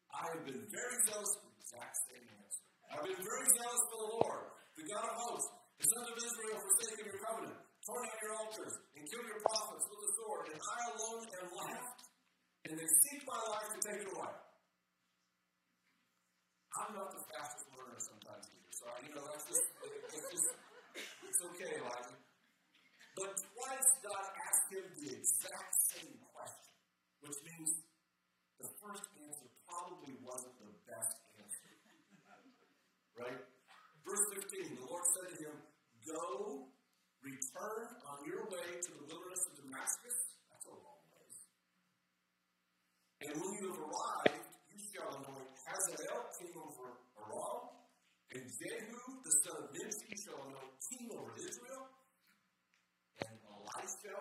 I 0.08 0.24
have 0.32 0.44
been 0.48 0.64
very 0.72 0.96
zealous 1.04 1.32
for 1.36 1.52
the 1.52 1.60
exact 1.60 1.96
same 2.08 2.24
answer. 2.32 2.64
I've 2.88 3.04
been 3.04 3.20
very 3.20 3.48
zealous 3.60 3.82
for 3.92 3.98
the 4.00 4.10
Lord, 4.24 4.44
the 4.72 4.84
God 4.88 5.04
of 5.04 5.16
hosts. 5.20 5.52
The 5.74 5.90
Son 5.90 6.04
of 6.06 6.16
Israel 6.16 6.56
forsaken 6.64 7.04
your 7.12 7.20
covenant, 7.28 7.58
torn 7.84 8.00
down 8.00 8.18
your 8.24 8.34
altars, 8.40 8.74
and 8.96 9.02
kill 9.04 9.24
your 9.28 9.40
prophets 9.44 9.84
with 9.92 10.00
the 10.00 10.10
sword, 10.16 10.44
and 10.48 10.60
I 10.60 10.78
alone 10.96 11.24
am 11.36 11.48
left. 11.52 12.00
And 12.64 12.72
they 12.80 12.88
seek 13.04 13.20
my 13.28 13.36
life 13.52 13.68
to 13.76 13.80
take 13.84 14.00
it 14.00 14.08
away. 14.08 14.34
I'm 16.80 16.90
not 16.96 17.12
the 17.12 17.22
fastest 17.28 17.68
learner 17.76 18.00
sometimes 18.00 18.44
either. 18.50 18.72
So, 18.72 18.84
you 19.04 19.12
know, 19.12 19.24
that's 19.28 19.46
just, 19.46 19.64
it's 19.84 20.28
just, 20.32 20.48
it's 20.96 21.40
okay, 21.52 21.72
Elijah. 21.76 22.18
But 23.14 23.30
twice 23.36 23.90
God 24.02 24.26
asked 24.32 24.68
him 24.74 24.86
the 24.90 25.10
exact 25.14 25.72
same 25.92 26.18
question, 26.34 26.72
which 27.22 27.38
means 27.46 27.70
the 28.58 28.68
first 28.80 29.04
answer 29.22 29.48
probably 29.68 30.18
wasn't 30.24 30.56
the 30.56 30.72
best 30.88 31.14
answer. 31.36 31.68
Right? 33.14 33.38
Verse 34.02 34.24
15, 34.34 34.74
the 34.74 34.86
Lord 34.90 35.04
said 35.14 35.28
to 35.30 35.38
him, 35.46 35.56
Go, 36.02 36.74
return 37.24 37.88
on 38.04 38.18
your 38.28 38.44
way 38.52 38.68
to 38.76 38.90
the 39.00 39.04
wilderness 39.08 39.42
of 39.48 39.52
Damascus. 39.64 40.16
That's 40.52 40.66
a 40.68 40.76
long 40.76 41.00
ways. 41.08 41.38
And 43.24 43.32
when 43.40 43.52
you 43.56 43.64
have 43.72 43.80
arrived, 43.80 44.44
you 44.68 44.78
shall 44.92 45.08
anoint 45.08 45.48
Hazael 45.56 46.20
king 46.36 46.52
over 46.52 47.00
Aram, 47.16 47.80
and 48.36 48.44
Jehu 48.44 49.00
the 49.24 49.32
son 49.40 49.56
of 49.56 49.66
Nimshi 49.72 50.12
shall 50.20 50.40
anoint 50.52 50.76
king 50.84 51.08
over 51.16 51.32
Israel, 51.40 51.88
and 53.24 53.34
Elisha 53.40 54.18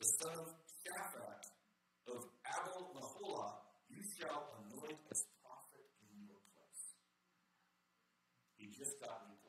the 0.00 0.08
son 0.24 0.32
of 0.32 0.48
Shaphat 0.80 1.42
of 2.08 2.24
Abel 2.24 2.88
Meholah 2.96 3.68
you 3.92 4.00
shall 4.16 4.48
anoint 4.64 4.96
as 5.12 5.20
prophet 5.44 5.84
in 6.08 6.24
your 6.24 6.40
place. 6.48 6.82
He 8.56 8.72
just 8.72 8.96
got 9.04 9.28
replaced. 9.28 9.48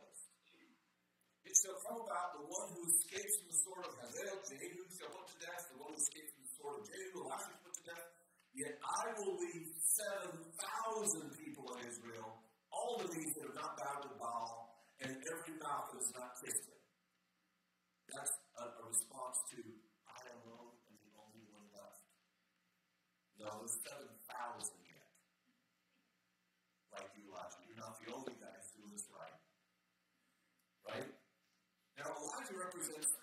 It 1.49 1.57
shall 1.69 1.85
come 1.85 2.01
about 2.01 2.33
the 2.33 2.43
one 2.49 2.67
who 2.73 2.81
escapes 2.89 3.33
from 3.37 3.47
the 3.53 3.59
sword 3.61 3.83
of 3.85 3.93
Hazael, 4.01 4.41
Jehu 4.41 4.81
shall 4.89 5.13
put 5.13 5.27
to 5.29 5.37
death, 5.37 5.63
the 5.69 5.77
one 5.77 5.93
who 5.93 6.01
escapes 6.01 6.33
from 6.33 6.41
the 6.41 6.53
sword 6.57 6.75
of 6.81 6.83
Jehu, 6.89 7.17
Elisha 7.29 7.53
put 7.61 7.73
to 7.77 7.83
death. 7.85 8.05
Yet 8.57 8.73
I 8.81 9.03
will 9.21 9.37
leave 9.37 9.69
7,000 10.33 11.37
people 11.37 11.65
in 11.77 11.85
Israel, 11.85 12.41
all 12.73 12.97
the 12.97 13.05
knees 13.13 13.31
that 13.37 13.53
have 13.53 13.59
not 13.61 13.77
bowed 13.77 14.01
to 14.01 14.11
Baal, 14.17 14.81
and 15.05 15.13
every 15.13 15.53
mouth 15.61 15.93
that 15.93 16.01
has 16.01 16.13
not 16.17 16.33
kissed 16.41 16.65
him. 16.65 16.81
That's 18.09 18.33
a, 18.57 18.65
a 18.65 18.83
response 18.89 19.37
to, 19.53 19.61
I 20.09 20.19
alone 20.41 20.73
am 20.73 20.97
the 20.97 21.13
only 21.21 21.45
one 21.53 21.69
left. 21.69 22.01
No, 23.37 23.61
there's 23.61 23.77
7,000 23.85 24.89
yet. 24.89 25.05
Like 26.97 27.13
you, 27.13 27.29
Elijah. 27.29 27.61
You're 27.69 27.77
not 27.77 27.93
the 28.01 28.09
only 28.09 28.33
guy 28.41 28.57
who's 28.57 28.73
doing 28.73 28.91
this 28.97 29.05
right. 29.13 29.37
Right? 30.89 31.09
Now, 31.99 32.15
Elijah 32.15 32.48
represents 32.59 33.15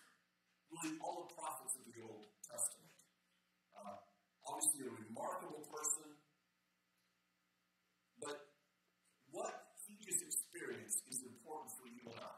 really 0.72 0.96
all 1.05 1.29
the 1.29 1.31
prophets 1.37 1.77
of 1.77 1.85
the 1.85 2.01
Old 2.01 2.25
Testament. 2.40 2.92
Uh, 3.77 4.01
obviously, 4.49 4.88
a 4.88 4.92
remarkable 4.96 5.61
person. 5.68 6.09
But 8.16 8.37
what 9.29 9.77
he 9.85 10.01
just 10.01 10.25
experienced 10.25 11.05
is 11.12 11.20
important 11.29 11.70
for 11.77 11.87
you 11.92 12.09
and 12.09 12.16
I. 12.16 12.35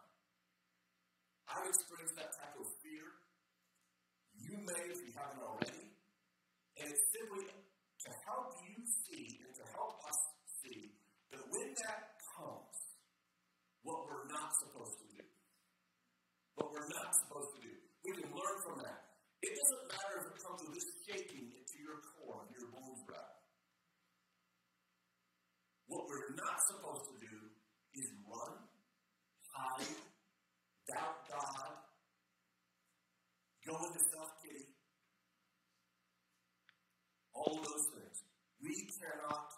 I've 1.49 1.71
experienced 1.71 2.19
that 2.19 2.35
type 2.35 2.59
of 2.59 2.67
fear. 2.83 3.07
You 4.35 4.59
may 4.67 4.83
if 4.91 4.99
you 5.01 5.15
haven't 5.15 5.41
already. 5.41 5.95
And 6.83 6.87
it's 6.91 7.07
simply 7.15 7.47
to 7.47 8.11
help 8.27 8.59
you 8.63 8.68
supposed 26.69 27.09
to 27.09 27.17
do 27.17 27.37
is 27.97 28.13
run, 28.29 28.61
hide, 29.49 29.97
doubt 30.85 31.25
God, 31.25 31.73
go 33.65 33.73
into 33.89 34.01
self 34.13 34.29
pity. 34.45 34.69
All 37.33 37.57
those 37.57 37.87
things. 37.97 38.19
We 38.61 38.75
cannot 39.01 39.49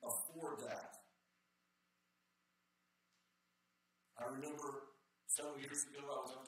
afford 0.00 0.60
that. 0.64 1.04
I 4.16 4.30
remember 4.32 4.94
several 5.26 5.58
years 5.58 5.84
ago, 5.90 6.06
I 6.06 6.16
was 6.24 6.32
on 6.38 6.43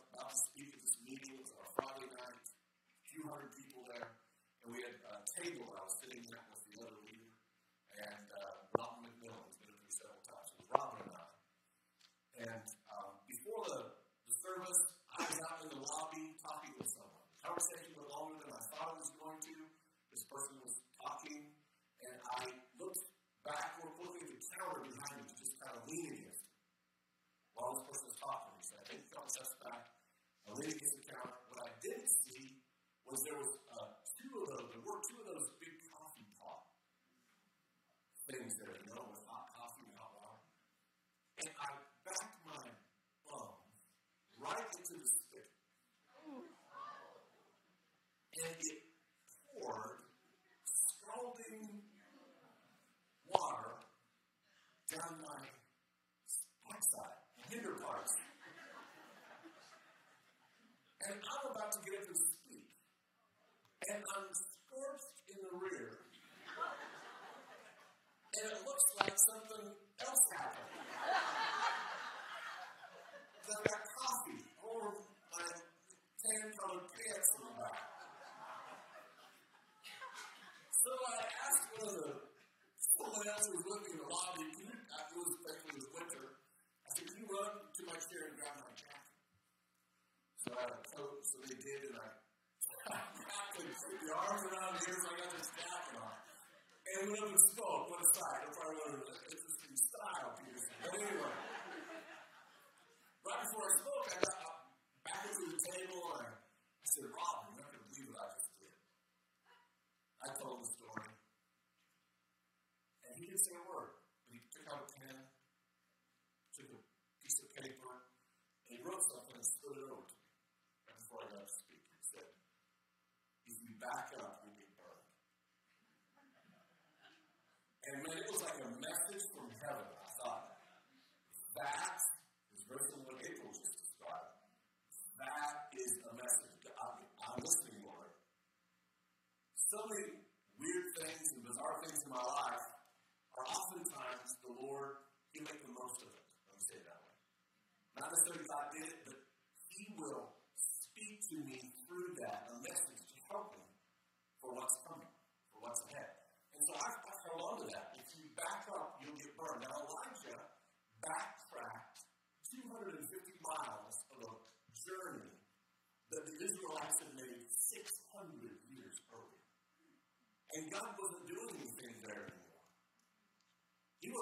conversation 17.57 17.97
went 17.97 18.13
longer 18.13 18.37
than 18.45 18.53
I 18.53 18.61
thought 18.69 18.93
it 18.93 19.01
was 19.01 19.17
going 19.17 19.41
to. 19.49 19.57
This 20.13 20.29
person 20.29 20.61
was 20.61 20.77
talking, 21.01 21.57
and 22.05 22.13
I 22.37 22.53
looked 22.77 23.01
back, 23.49 23.81
looking 23.81 24.29
at 24.29 24.29
the 24.29 24.45
counter 24.53 24.85
behind 24.85 25.25
me, 25.25 25.33
just 25.41 25.57
kind 25.57 25.73
of 25.73 25.89
leaning 25.89 26.21
against 26.21 26.45
it 26.45 26.53
while 27.57 27.73
this 27.73 27.89
person 27.89 28.13
was 28.13 28.19
talking. 28.21 28.61
So 28.61 28.77
I 28.77 28.85
take 28.85 29.09
a 29.09 29.09
couple 29.09 29.33
steps 29.33 29.57
back, 29.65 29.89
I 30.45 30.53
lean 30.53 30.69
against 30.69 31.01
the 31.01 31.05
counter. 31.09 31.33
What 31.49 31.65
I 31.65 31.73
didn't 31.81 32.13
see 32.13 32.61
was 33.09 33.25
there 33.25 33.41
was 33.41 33.56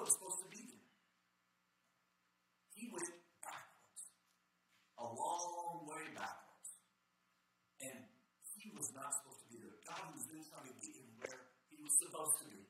Wasn't 0.05 0.21
supposed 0.21 0.45
to 0.45 0.51
be 0.53 0.61
there. 0.69 0.85
He 2.77 2.93
went 2.93 3.09
backwards, 3.41 4.03
a 5.01 5.09
long 5.09 5.89
way 5.89 6.13
backwards. 6.13 6.69
And 7.81 8.05
he 8.53 8.69
was 8.77 8.93
not 8.93 9.09
supposed 9.17 9.41
to 9.41 9.49
be 9.49 9.65
there. 9.65 9.81
God 9.89 10.13
was 10.13 10.29
then 10.29 10.45
trying 10.45 10.69
to 10.69 10.77
get 10.77 10.93
him 10.93 11.09
where 11.17 11.41
he 11.73 11.81
was 11.81 11.97
supposed 12.05 12.37
to 12.37 12.53
be. 12.53 12.69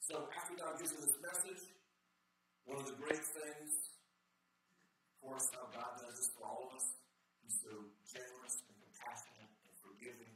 So 0.00 0.24
after 0.32 0.56
God 0.56 0.80
gives 0.80 0.96
him 0.96 1.04
this 1.04 1.20
message, 1.20 1.68
one 2.64 2.80
of 2.80 2.88
the 2.88 2.96
great 2.96 3.20
things, 3.20 4.00
of 5.04 5.16
course, 5.20 5.52
how 5.52 5.68
God 5.68 6.00
does 6.00 6.16
this 6.16 6.32
for 6.32 6.48
all 6.48 6.72
of 6.72 6.80
us, 6.80 6.88
He's 7.44 7.60
so 7.60 7.76
generous 8.08 8.56
and 8.64 8.76
compassionate 8.88 9.52
and 9.68 9.74
forgiving 9.84 10.32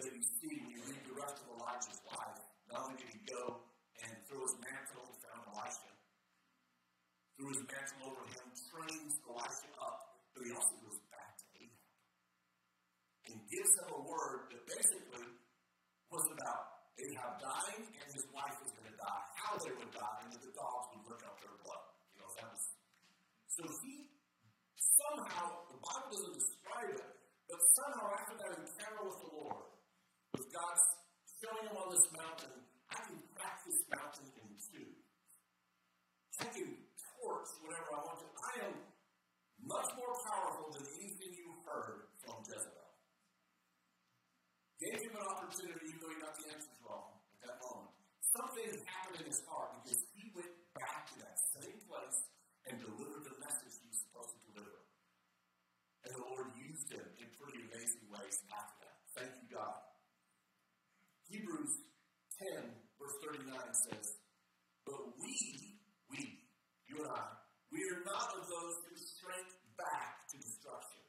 that 0.00 0.08
you 0.16 0.24
see 0.40 0.64
when 0.64 0.72
you 0.72 0.80
read 0.88 1.04
the 1.04 1.16
rest 1.20 1.44
of 1.44 1.60
Elijah's 1.60 2.00
life. 2.08 2.40
Not 2.72 2.88
only 2.88 3.04
did 3.04 3.12
he 3.12 3.20
go 3.28 3.68
and 4.02 4.12
throw 4.28 4.42
his 4.42 4.56
mantle 4.60 5.06
and 5.06 5.16
found 5.22 5.42
Elisha, 5.54 5.92
threw 7.34 7.50
his 7.50 7.62
mantle 7.66 8.14
over 8.14 8.22
him, 8.30 8.46
trains 8.70 9.14
Elisha 9.26 9.70
up, 9.82 9.98
but 10.34 10.40
he 10.46 10.50
also 10.54 10.74
goes 10.86 11.00
back 11.10 11.34
to 11.34 11.44
Ahab 11.58 11.90
and 13.30 13.34
gives 13.50 13.72
him 13.74 13.88
a 13.90 14.00
word 14.06 14.54
that 14.54 14.62
basically 14.70 15.26
was 16.10 16.24
about 16.30 16.62
Ahab 16.94 17.32
dying 17.42 17.84
and 17.90 18.08
his 18.14 18.26
wife 18.30 18.54
was 18.62 18.70
going 18.78 18.86
to 18.86 18.96
die, 18.98 19.24
how 19.34 19.58
they 19.58 19.74
would 19.74 19.90
die, 19.90 20.18
and 20.22 20.30
that 20.30 20.42
the 20.42 20.54
dogs 20.54 20.86
would 20.94 21.04
lick 21.10 21.22
up 21.26 21.36
their 21.42 21.56
blood. 21.58 21.84
You 22.14 22.22
know, 22.22 22.30
that 22.38 22.48
was. 22.54 22.64
So 23.50 23.62
he 23.82 24.14
somehow, 24.78 25.66
the 25.74 25.78
Bible 25.82 26.10
doesn't 26.14 26.38
describe 26.38 26.90
it, 26.94 27.08
but 27.50 27.60
somehow 27.74 28.06
after 28.14 28.34
that 28.38 28.50
encounter 28.62 29.02
with 29.10 29.18
the 29.26 29.30
Lord, 29.34 29.66
with 30.38 30.46
God 30.54 30.74
showing 31.42 31.66
him 31.66 31.76
on 31.78 31.88
this 31.90 32.06
mountain, 32.14 32.54
I 32.90 32.98
can 33.10 33.18
crack 33.34 33.58
this 33.66 33.80
mountain 33.90 34.26
in 34.38 34.48
two. 34.70 34.88
I 36.38 36.46
can 36.50 36.83
whatever 37.60 37.88
I 37.92 38.00
want 38.04 38.18
to. 38.24 38.28
I 38.32 38.52
am 38.68 38.74
much 39.64 39.88
more 39.96 40.14
powerful 40.24 40.72
than 40.72 40.84
anything 40.96 41.30
you 41.36 41.52
heard 41.64 42.08
from 42.24 42.40
Jezebel. 42.44 42.88
Gave 44.80 44.98
him 45.00 45.14
an 45.16 45.26
opportunity, 45.28 45.84
even 45.88 45.98
though 46.00 46.12
he 46.12 46.20
got 46.20 46.34
the 46.36 46.46
answers 46.52 46.78
wrong 46.84 47.20
at 47.40 47.48
that 47.48 47.58
moment. 47.60 47.92
Something 48.34 48.68
happened 48.88 49.22
in 49.22 49.26
his 49.30 49.40
heart 49.46 49.78
because 49.80 50.00
he 50.16 50.28
went 50.34 50.50
back 50.74 51.06
to 51.12 51.14
that 51.22 51.36
same 51.54 51.78
place 51.86 52.18
and 52.66 52.80
delivered 52.80 53.24
the 53.28 53.36
message 53.38 53.76
he 53.78 53.86
was 53.88 54.00
supposed 54.08 54.32
to 54.34 54.40
deliver. 54.50 54.80
And 56.04 56.10
the 56.16 56.22
Lord 56.26 56.48
used 56.58 56.88
him 56.90 57.06
in 57.20 57.28
pretty 57.38 57.64
amazing 57.64 58.04
ways 58.10 58.36
after 58.50 58.76
that. 58.84 58.96
Thank 59.14 59.32
you, 59.40 59.46
God. 59.54 59.78
Hebrews 61.30 61.72
10, 62.58 62.74
verse 62.98 63.16
39 63.24 63.48
says, 63.88 64.06
But 64.84 65.00
we, 65.16 65.78
we, 66.10 66.44
you 66.90 67.00
and 67.00 67.08
I, 67.08 67.24
we 67.72 67.80
are 67.90 68.02
not 68.04 68.28
of 68.36 68.44
those 68.46 68.76
who 68.86 68.94
shrink 68.94 69.48
back 69.78 70.28
to 70.30 70.36
destruction, 70.38 71.02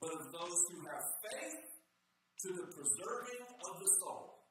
but 0.00 0.12
of 0.14 0.32
those 0.50 0.66
who 0.74 0.82
have 0.82 1.06
faith 1.22 1.62
to 2.42 2.48
the 2.58 2.66
preserving 2.74 3.42
of 3.70 3.74
the 3.78 3.90
soul. 4.02 4.50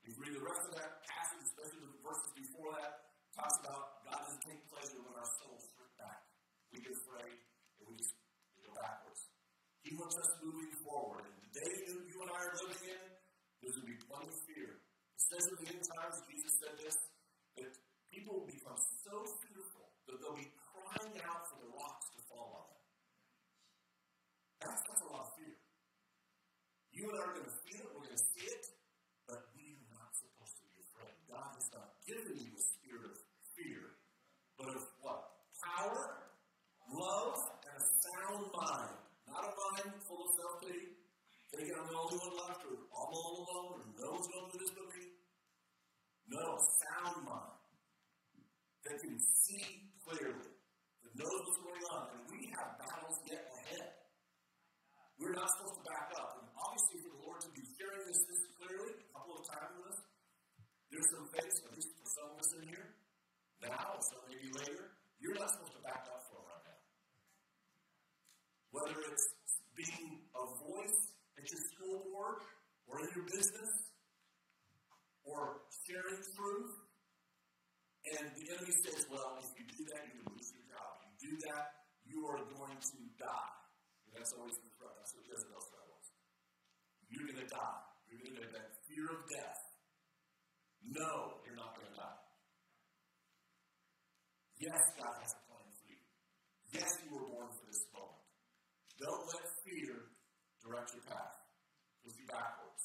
If 0.00 0.16
you 0.16 0.24
read 0.24 0.40
the 0.40 0.40
rest 0.40 0.64
of 0.72 0.74
that 0.80 1.04
passage, 1.04 1.52
especially 1.52 1.84
the 1.84 2.00
verses 2.00 2.32
before 2.32 2.72
that, 2.80 3.12
talks 3.36 3.60
about 3.60 4.08
God 4.08 4.24
doesn't 4.24 4.40
take 4.48 4.64
pleasure 4.72 5.04
when 5.04 5.12
our 5.12 5.28
souls 5.36 5.68
shrink 5.76 5.92
back. 6.00 6.16
We 6.72 6.80
get 6.80 6.96
afraid 6.96 7.36
and 7.36 7.84
we 7.92 8.00
just 8.00 8.16
go 8.64 8.72
backwards. 8.72 9.20
He 9.84 9.92
wants 10.00 10.16
us 10.16 10.32
moving 10.40 10.72
forward. 10.80 11.28
And 11.28 11.36
the 11.44 11.52
day 11.60 11.72
you, 11.92 12.08
you 12.08 12.16
and 12.24 12.32
I 12.32 12.40
are 12.48 12.56
living 12.64 12.96
in, 12.96 13.02
there's 13.60 13.76
going 13.76 13.84
to 13.84 13.92
be 13.92 14.00
plenty 14.08 14.32
of 14.32 14.38
fear. 14.48 14.80
It 14.80 15.22
says 15.28 15.44
in 15.44 15.56
the 15.60 15.66
end 15.76 15.84
times, 15.92 16.24
Jesus 16.24 16.52
said 16.56 16.74
this, 16.80 16.96
that 17.60 17.72
people 18.08 18.40
will 18.40 18.48
become 18.48 18.80
so 19.04 19.20
fearful 19.44 19.92
that 20.08 20.16
they'll 20.24 20.40
be 20.40 20.48
crying 20.56 21.20
out 21.28 21.44
for 21.52 21.60
the 21.60 21.68
rocks 21.68 22.08
to 22.16 22.20
fall 22.32 22.48
on 22.56 22.64
them. 22.64 22.82
That's, 24.62 24.82
that's 24.86 25.02
a 25.02 25.10
lot 25.10 25.26
of 25.26 25.30
fear. 25.34 25.58
I 27.12 27.28
are 27.28 27.36
going 27.36 27.44
to 27.44 27.58
feel 27.68 27.84
it, 27.84 27.92
we're 27.92 28.08
going 28.08 28.16
to 28.16 28.24
see 28.32 28.48
it, 28.48 28.64
but 29.28 29.44
we 29.52 29.76
are 29.76 29.88
not 29.92 30.08
supposed 30.16 30.56
to 30.56 30.64
be 30.72 30.80
afraid. 30.80 31.12
God 31.28 31.44
has 31.60 31.68
not 31.76 31.92
given 32.08 32.40
you 32.40 32.56
a 32.56 32.64
spirit 32.64 33.04
of 33.04 33.16
fear, 33.52 34.00
but 34.56 34.72
of 34.72 34.80
what? 35.04 35.20
Power, 35.60 36.32
love, 36.88 37.36
and 37.68 37.74
a 37.76 37.84
sound 37.84 38.48
mind. 38.56 38.96
Not 39.28 39.44
a 39.44 39.52
mind 39.52 39.92
full 40.08 40.24
of 40.24 40.30
self-pity, 40.40 40.88
thinking 41.52 41.76
I'm 41.76 41.84
the 41.84 42.00
only 42.00 42.16
one 42.16 42.34
left, 42.48 42.64
or 42.64 42.80
I'm 42.80 43.12
all 43.12 43.34
alone, 43.44 43.68
or 43.76 43.82
no 43.92 44.06
one's 44.16 44.28
going 44.32 44.48
to 44.48 44.52
do 44.56 44.58
this 44.64 44.72
but 44.72 44.88
me. 44.96 45.04
No, 46.32 46.44
sound 46.80 47.28
mind 47.28 47.60
that 48.88 48.96
can 49.04 49.20
see 49.20 49.92
clearly, 50.00 50.48
that 50.48 51.12
knows 51.12 51.40
what's 51.44 51.60
going 51.60 51.84
on, 51.92 52.02
and 52.16 52.22
we 52.32 52.48
have 52.56 52.80
battles 52.80 53.20
yet 53.28 53.44
ahead. 53.52 54.00
We're 55.22 55.38
not 55.38 55.46
supposed 55.54 55.78
to 55.78 55.84
back 55.86 56.10
up. 56.18 56.42
And 56.42 56.50
obviously, 56.58 56.98
for 57.06 57.14
the 57.14 57.20
Lord 57.22 57.38
to 57.46 57.50
clearly 58.60 58.92
a 58.98 59.08
couple 59.14 59.40
of 59.40 59.44
times 59.48 59.72
with 59.80 59.88
us, 59.92 60.00
there's 60.92 61.08
some 61.16 61.26
things, 61.32 61.54
at 61.64 61.72
least 61.72 61.90
for 61.96 62.08
some 62.12 62.28
of 62.32 62.36
us 62.36 62.50
in 62.60 62.68
here, 62.68 62.88
now, 63.64 63.96
or 63.96 64.02
some 64.04 64.22
maybe 64.28 64.52
later, 64.52 64.92
you're 65.22 65.38
not 65.38 65.48
supposed 65.48 65.72
to 65.72 65.82
back 65.86 66.04
up 66.10 66.20
from 66.28 66.44
right 66.44 66.64
now. 66.68 66.80
Whether 68.74 68.96
it's 69.08 69.26
being 69.72 70.28
a 70.36 70.44
voice 70.60 71.00
at 71.40 71.44
your 71.48 71.62
school 71.72 71.96
board, 72.12 72.44
or 72.90 73.00
in 73.00 73.08
your 73.16 73.24
business, 73.30 73.72
or 75.24 75.64
sharing 75.86 76.20
truth, 76.36 76.74
and 78.18 78.34
the 78.34 78.44
enemy 78.50 78.74
says, 78.82 79.06
well, 79.08 79.38
if 79.40 79.48
you 79.54 79.64
do 79.64 79.86
that, 79.94 80.02
you're 80.10 80.26
going 80.26 80.28
to 80.28 80.36
lose 80.36 80.50
your 80.52 80.66
job. 80.74 80.90
If 81.06 81.22
you 81.22 81.32
do 81.32 81.34
that, 81.48 81.86
you 82.02 82.26
are 82.26 82.42
going 82.50 82.76
to 82.76 82.98
die. 83.16 83.54
And 84.04 84.18
that's 84.18 84.34
always 84.34 84.58
the 84.58 84.68
threat. 84.74 84.92
That's 84.98 85.14
what 85.14 85.22
Jezebel's 85.30 85.70
threat 85.70 85.86
was. 85.86 86.06
You're 87.08 87.30
going 87.30 87.46
to 87.46 87.48
die. 87.48 87.91
That 88.32 88.72
fear 88.88 89.04
of 89.12 89.28
death. 89.28 89.60
No, 90.88 91.36
you're 91.44 91.56
not 91.56 91.76
going 91.76 91.84
to 91.84 91.96
die. 92.00 92.20
Yes, 94.56 94.80
God 94.96 95.14
has 95.20 95.32
a 95.36 95.40
plan 95.52 95.68
for 95.68 95.86
you. 95.92 96.00
Yes, 96.72 96.88
you 97.04 97.12
were 97.12 97.28
born 97.28 97.52
for 97.52 97.66
this 97.68 97.84
moment. 97.92 98.24
Don't 98.96 99.24
let 99.36 99.44
fear 99.68 100.16
direct 100.64 100.96
your 100.96 101.04
path. 101.12 101.36
Push 102.00 102.16
you 102.16 102.26
backwards. 102.32 102.82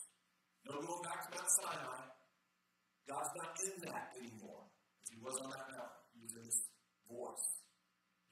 No 0.68 0.84
going 0.84 1.04
back 1.08 1.20
to 1.24 1.30
Mount 1.32 1.52
Sinai. 1.64 2.04
God's 3.08 3.32
not 3.40 3.52
in 3.72 3.76
that 3.88 4.06
anymore. 4.20 4.68
He 5.08 5.16
was 5.24 5.38
on 5.40 5.48
that 5.48 5.64
mountain. 5.72 6.04
He 6.12 6.20
was 6.28 6.34
in 6.36 6.44
his 6.44 6.60
voice. 7.08 7.48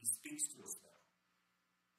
He 0.04 0.06
speaks 0.20 0.44
to 0.52 0.58
us 0.68 0.76
now. 0.84 1.00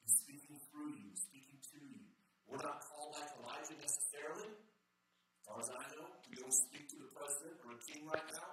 He's 0.05 0.15
speaking 0.21 0.61
through 0.69 0.93
you, 0.93 1.09
speaking 1.17 1.57
to 1.57 1.77
you. 1.81 2.05
We're 2.45 2.61
not 2.61 2.85
called 2.85 3.17
like 3.17 3.33
Elijah 3.41 3.81
necessarily. 3.81 4.53
As 4.53 5.43
far 5.47 5.57
as 5.63 5.69
I 5.71 5.83
know, 5.95 6.11
we 6.27 6.35
don't 6.35 6.57
speak 6.69 6.91
to 6.91 6.97
the 6.99 7.09
president 7.15 7.55
or 7.63 7.71
a 7.71 7.79
king 7.87 7.96
right 8.07 8.27
now, 8.31 8.51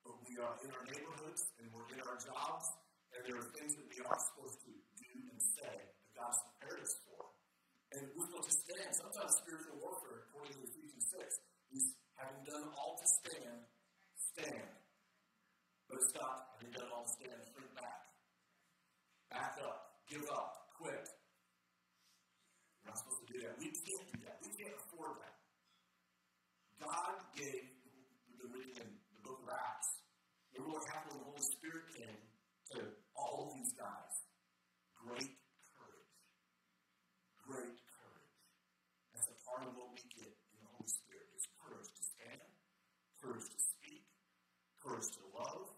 but 0.00 0.16
we 0.24 0.40
are 0.40 0.56
in 0.64 0.72
our 0.72 0.84
neighborhoods 0.88 1.52
and 1.60 1.68
we're 1.68 1.84
in 1.92 2.00
our 2.00 2.16
jobs, 2.16 2.66
and 3.12 3.20
there 3.28 3.36
are 3.36 3.48
things 3.52 3.76
that 3.76 3.84
we 3.84 3.98
are 4.00 4.18
supposed 4.32 4.58
to 4.64 4.72
do 4.72 5.10
and 5.28 5.40
say 5.40 5.68
that 5.68 6.12
God's 6.16 6.40
prepared 6.48 6.80
us 6.80 6.94
for. 7.04 7.20
And 7.92 8.08
we're 8.16 8.28
supposed 8.28 8.50
to 8.50 8.56
stand. 8.56 8.90
Sometimes 8.96 9.32
spiritual 9.36 9.76
warfare, 9.84 10.26
according 10.26 10.56
to 10.56 10.60
Ephesians 10.64 11.06
6, 11.12 11.76
is 11.76 11.84
having 12.16 12.40
done 12.48 12.66
all 12.72 12.96
to 12.96 13.06
stand, 13.06 13.60
stand. 14.32 14.72
But 15.86 16.02
it's 16.02 16.12
not, 16.16 16.56
having 16.56 16.72
done 16.72 16.88
all 16.90 17.04
to 17.04 17.12
stand, 17.20 17.38
shrink 17.52 17.70
back. 17.76 18.00
Back 19.30 19.60
up, 19.60 20.02
give 20.08 20.24
up, 20.32 20.72
quit. 20.80 21.04
We're 22.80 22.90
not 22.90 22.98
supposed 22.98 23.22
to 23.22 23.28
do 23.28 23.38
that. 23.44 23.54
We 23.60 23.68
can't 23.70 24.06
do 24.08 24.18
that. 24.24 24.36
We 24.40 24.50
can't 24.56 24.76
afford 24.76 25.20
that. 25.20 25.36
God 26.80 27.16
gave, 27.32 27.72
we've 28.28 28.36
been 28.36 28.52
reading 28.52 28.76
in 28.84 28.88
the 29.16 29.22
book 29.24 29.40
of 29.40 29.48
Acts, 29.48 30.04
remember 30.52 30.76
what 30.76 30.84
happened 30.92 31.16
when 31.16 31.24
the 31.24 31.30
Holy 31.32 31.46
Spirit 31.56 31.84
came 31.96 32.20
to 32.72 32.78
all 33.16 33.48
of 33.48 33.56
these 33.56 33.72
guys? 33.74 34.14
Great 34.92 35.32
courage. 35.72 36.12
Great 37.48 37.76
courage. 37.88 38.36
That's 39.16 39.28
a 39.32 39.38
part 39.48 39.64
of 39.64 39.72
what 39.72 39.88
we 39.96 40.04
get 40.12 40.28
in 40.28 40.56
the 40.60 40.68
Holy 40.68 40.90
Spirit 40.90 41.26
is 41.32 41.48
courage 41.56 41.88
to 41.88 42.02
stand, 42.12 42.44
courage 43.16 43.46
to 43.48 43.58
speak, 43.58 44.04
courage 44.76 45.08
to 45.16 45.22
love, 45.32 45.72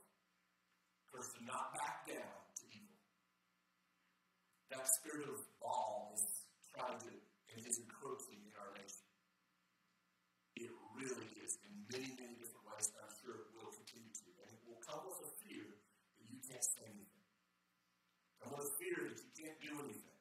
courage 1.06 1.30
to 1.38 1.42
not 1.46 1.78
back 1.78 2.10
down 2.10 2.36
to 2.58 2.62
evil. 2.74 2.98
That 4.88 5.04
spirit 5.04 5.28
of 5.28 5.44
Baal 5.60 6.16
is 6.16 6.48
trying 6.72 6.96
to, 6.96 7.12
and 7.12 7.60
is 7.60 7.76
encroaching 7.76 8.40
in 8.40 8.56
our 8.56 8.72
nation. 8.72 9.04
It 10.56 10.72
really 10.96 11.28
is 11.44 11.60
in 11.60 11.76
many, 11.92 12.08
many 12.16 12.40
different 12.40 12.64
ways, 12.64 12.88
and 12.88 13.04
I'm 13.04 13.12
sure 13.20 13.36
it 13.36 13.52
will 13.52 13.68
continue 13.68 14.08
to. 14.08 14.26
And 14.40 14.48
it 14.48 14.64
will 14.64 14.80
come 14.80 15.04
with 15.04 15.28
a 15.28 15.30
fear 15.44 15.76
that 16.16 16.24
you 16.32 16.40
can't 16.40 16.64
say 16.64 16.88
anything. 16.88 17.28
Come 18.40 18.56
with 18.56 18.64
a 18.64 18.72
fear 18.80 19.12
that 19.12 19.20
you 19.20 19.28
can't 19.36 19.60
do 19.60 19.76
anything. 19.76 20.20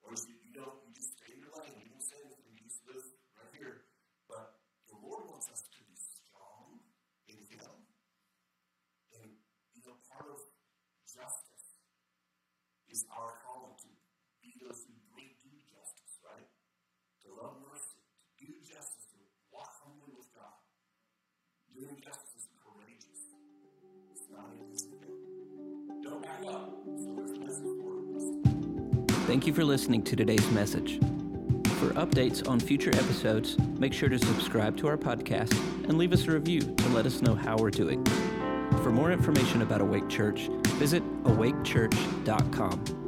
Or 0.00 0.16
you, 0.16 0.40
you 0.40 0.56
don't, 0.56 0.72
you 0.88 0.96
just 0.96 1.12
stay 1.20 1.36
in 1.36 1.44
your 1.44 1.52
lane, 1.52 1.76
you 1.76 1.92
don't 1.92 2.00
say 2.00 2.16
anything, 2.24 2.48
you 2.48 2.64
just 2.64 2.80
live 2.88 3.04
right 3.36 3.52
here. 3.52 3.92
But 4.24 4.56
the 4.88 4.96
Lord 5.04 5.28
wants 5.28 5.52
us 5.52 5.68
to 5.68 5.80
be 5.84 5.92
strong 6.00 6.80
in 7.28 7.44
Him. 7.44 7.76
And, 9.20 9.36
you 9.76 9.84
know, 9.84 10.00
part 10.08 10.32
of 10.32 10.40
justice 11.04 11.52
is 12.92 13.06
our 13.16 13.32
calling 13.40 13.72
to 13.80 13.88
be 14.44 14.52
those 14.60 14.84
who 14.84 14.92
bring 15.16 15.32
do 15.40 15.48
justice, 15.72 16.20
right? 16.20 16.44
To 17.24 17.28
love 17.40 17.56
mercy, 17.64 18.04
to 18.38 18.44
do 18.44 18.52
justice, 18.60 19.08
to 19.16 19.18
walk 19.50 19.72
humbly 19.80 20.12
with 20.12 20.28
God. 20.36 20.60
Doing 21.72 21.96
justice 22.04 22.36
is 22.36 22.52
courageous. 22.60 23.32
It's 24.12 24.28
not 24.28 24.52
easy. 24.68 24.92
Don't 26.04 26.22
back 26.22 26.44
up. 26.44 26.68
Thank 29.26 29.46
you 29.46 29.54
for 29.54 29.64
listening 29.64 30.02
to 30.02 30.14
today's 30.14 30.50
message. 30.50 30.98
For 31.80 31.94
updates 31.94 32.46
on 32.46 32.60
future 32.60 32.90
episodes, 32.90 33.58
make 33.78 33.94
sure 33.94 34.10
to 34.10 34.18
subscribe 34.18 34.76
to 34.78 34.88
our 34.88 34.98
podcast 34.98 35.52
and 35.88 35.96
leave 35.96 36.12
us 36.12 36.26
a 36.26 36.32
review 36.32 36.60
to 36.60 36.88
let 36.90 37.06
us 37.06 37.22
know 37.22 37.34
how 37.34 37.56
we're 37.56 37.70
doing. 37.70 38.04
For 38.82 38.90
more 38.90 39.10
information 39.10 39.62
about 39.62 39.80
Awake 39.80 40.10
Church, 40.10 40.50
visit 40.74 41.02
awakechurch.com. 41.24 43.01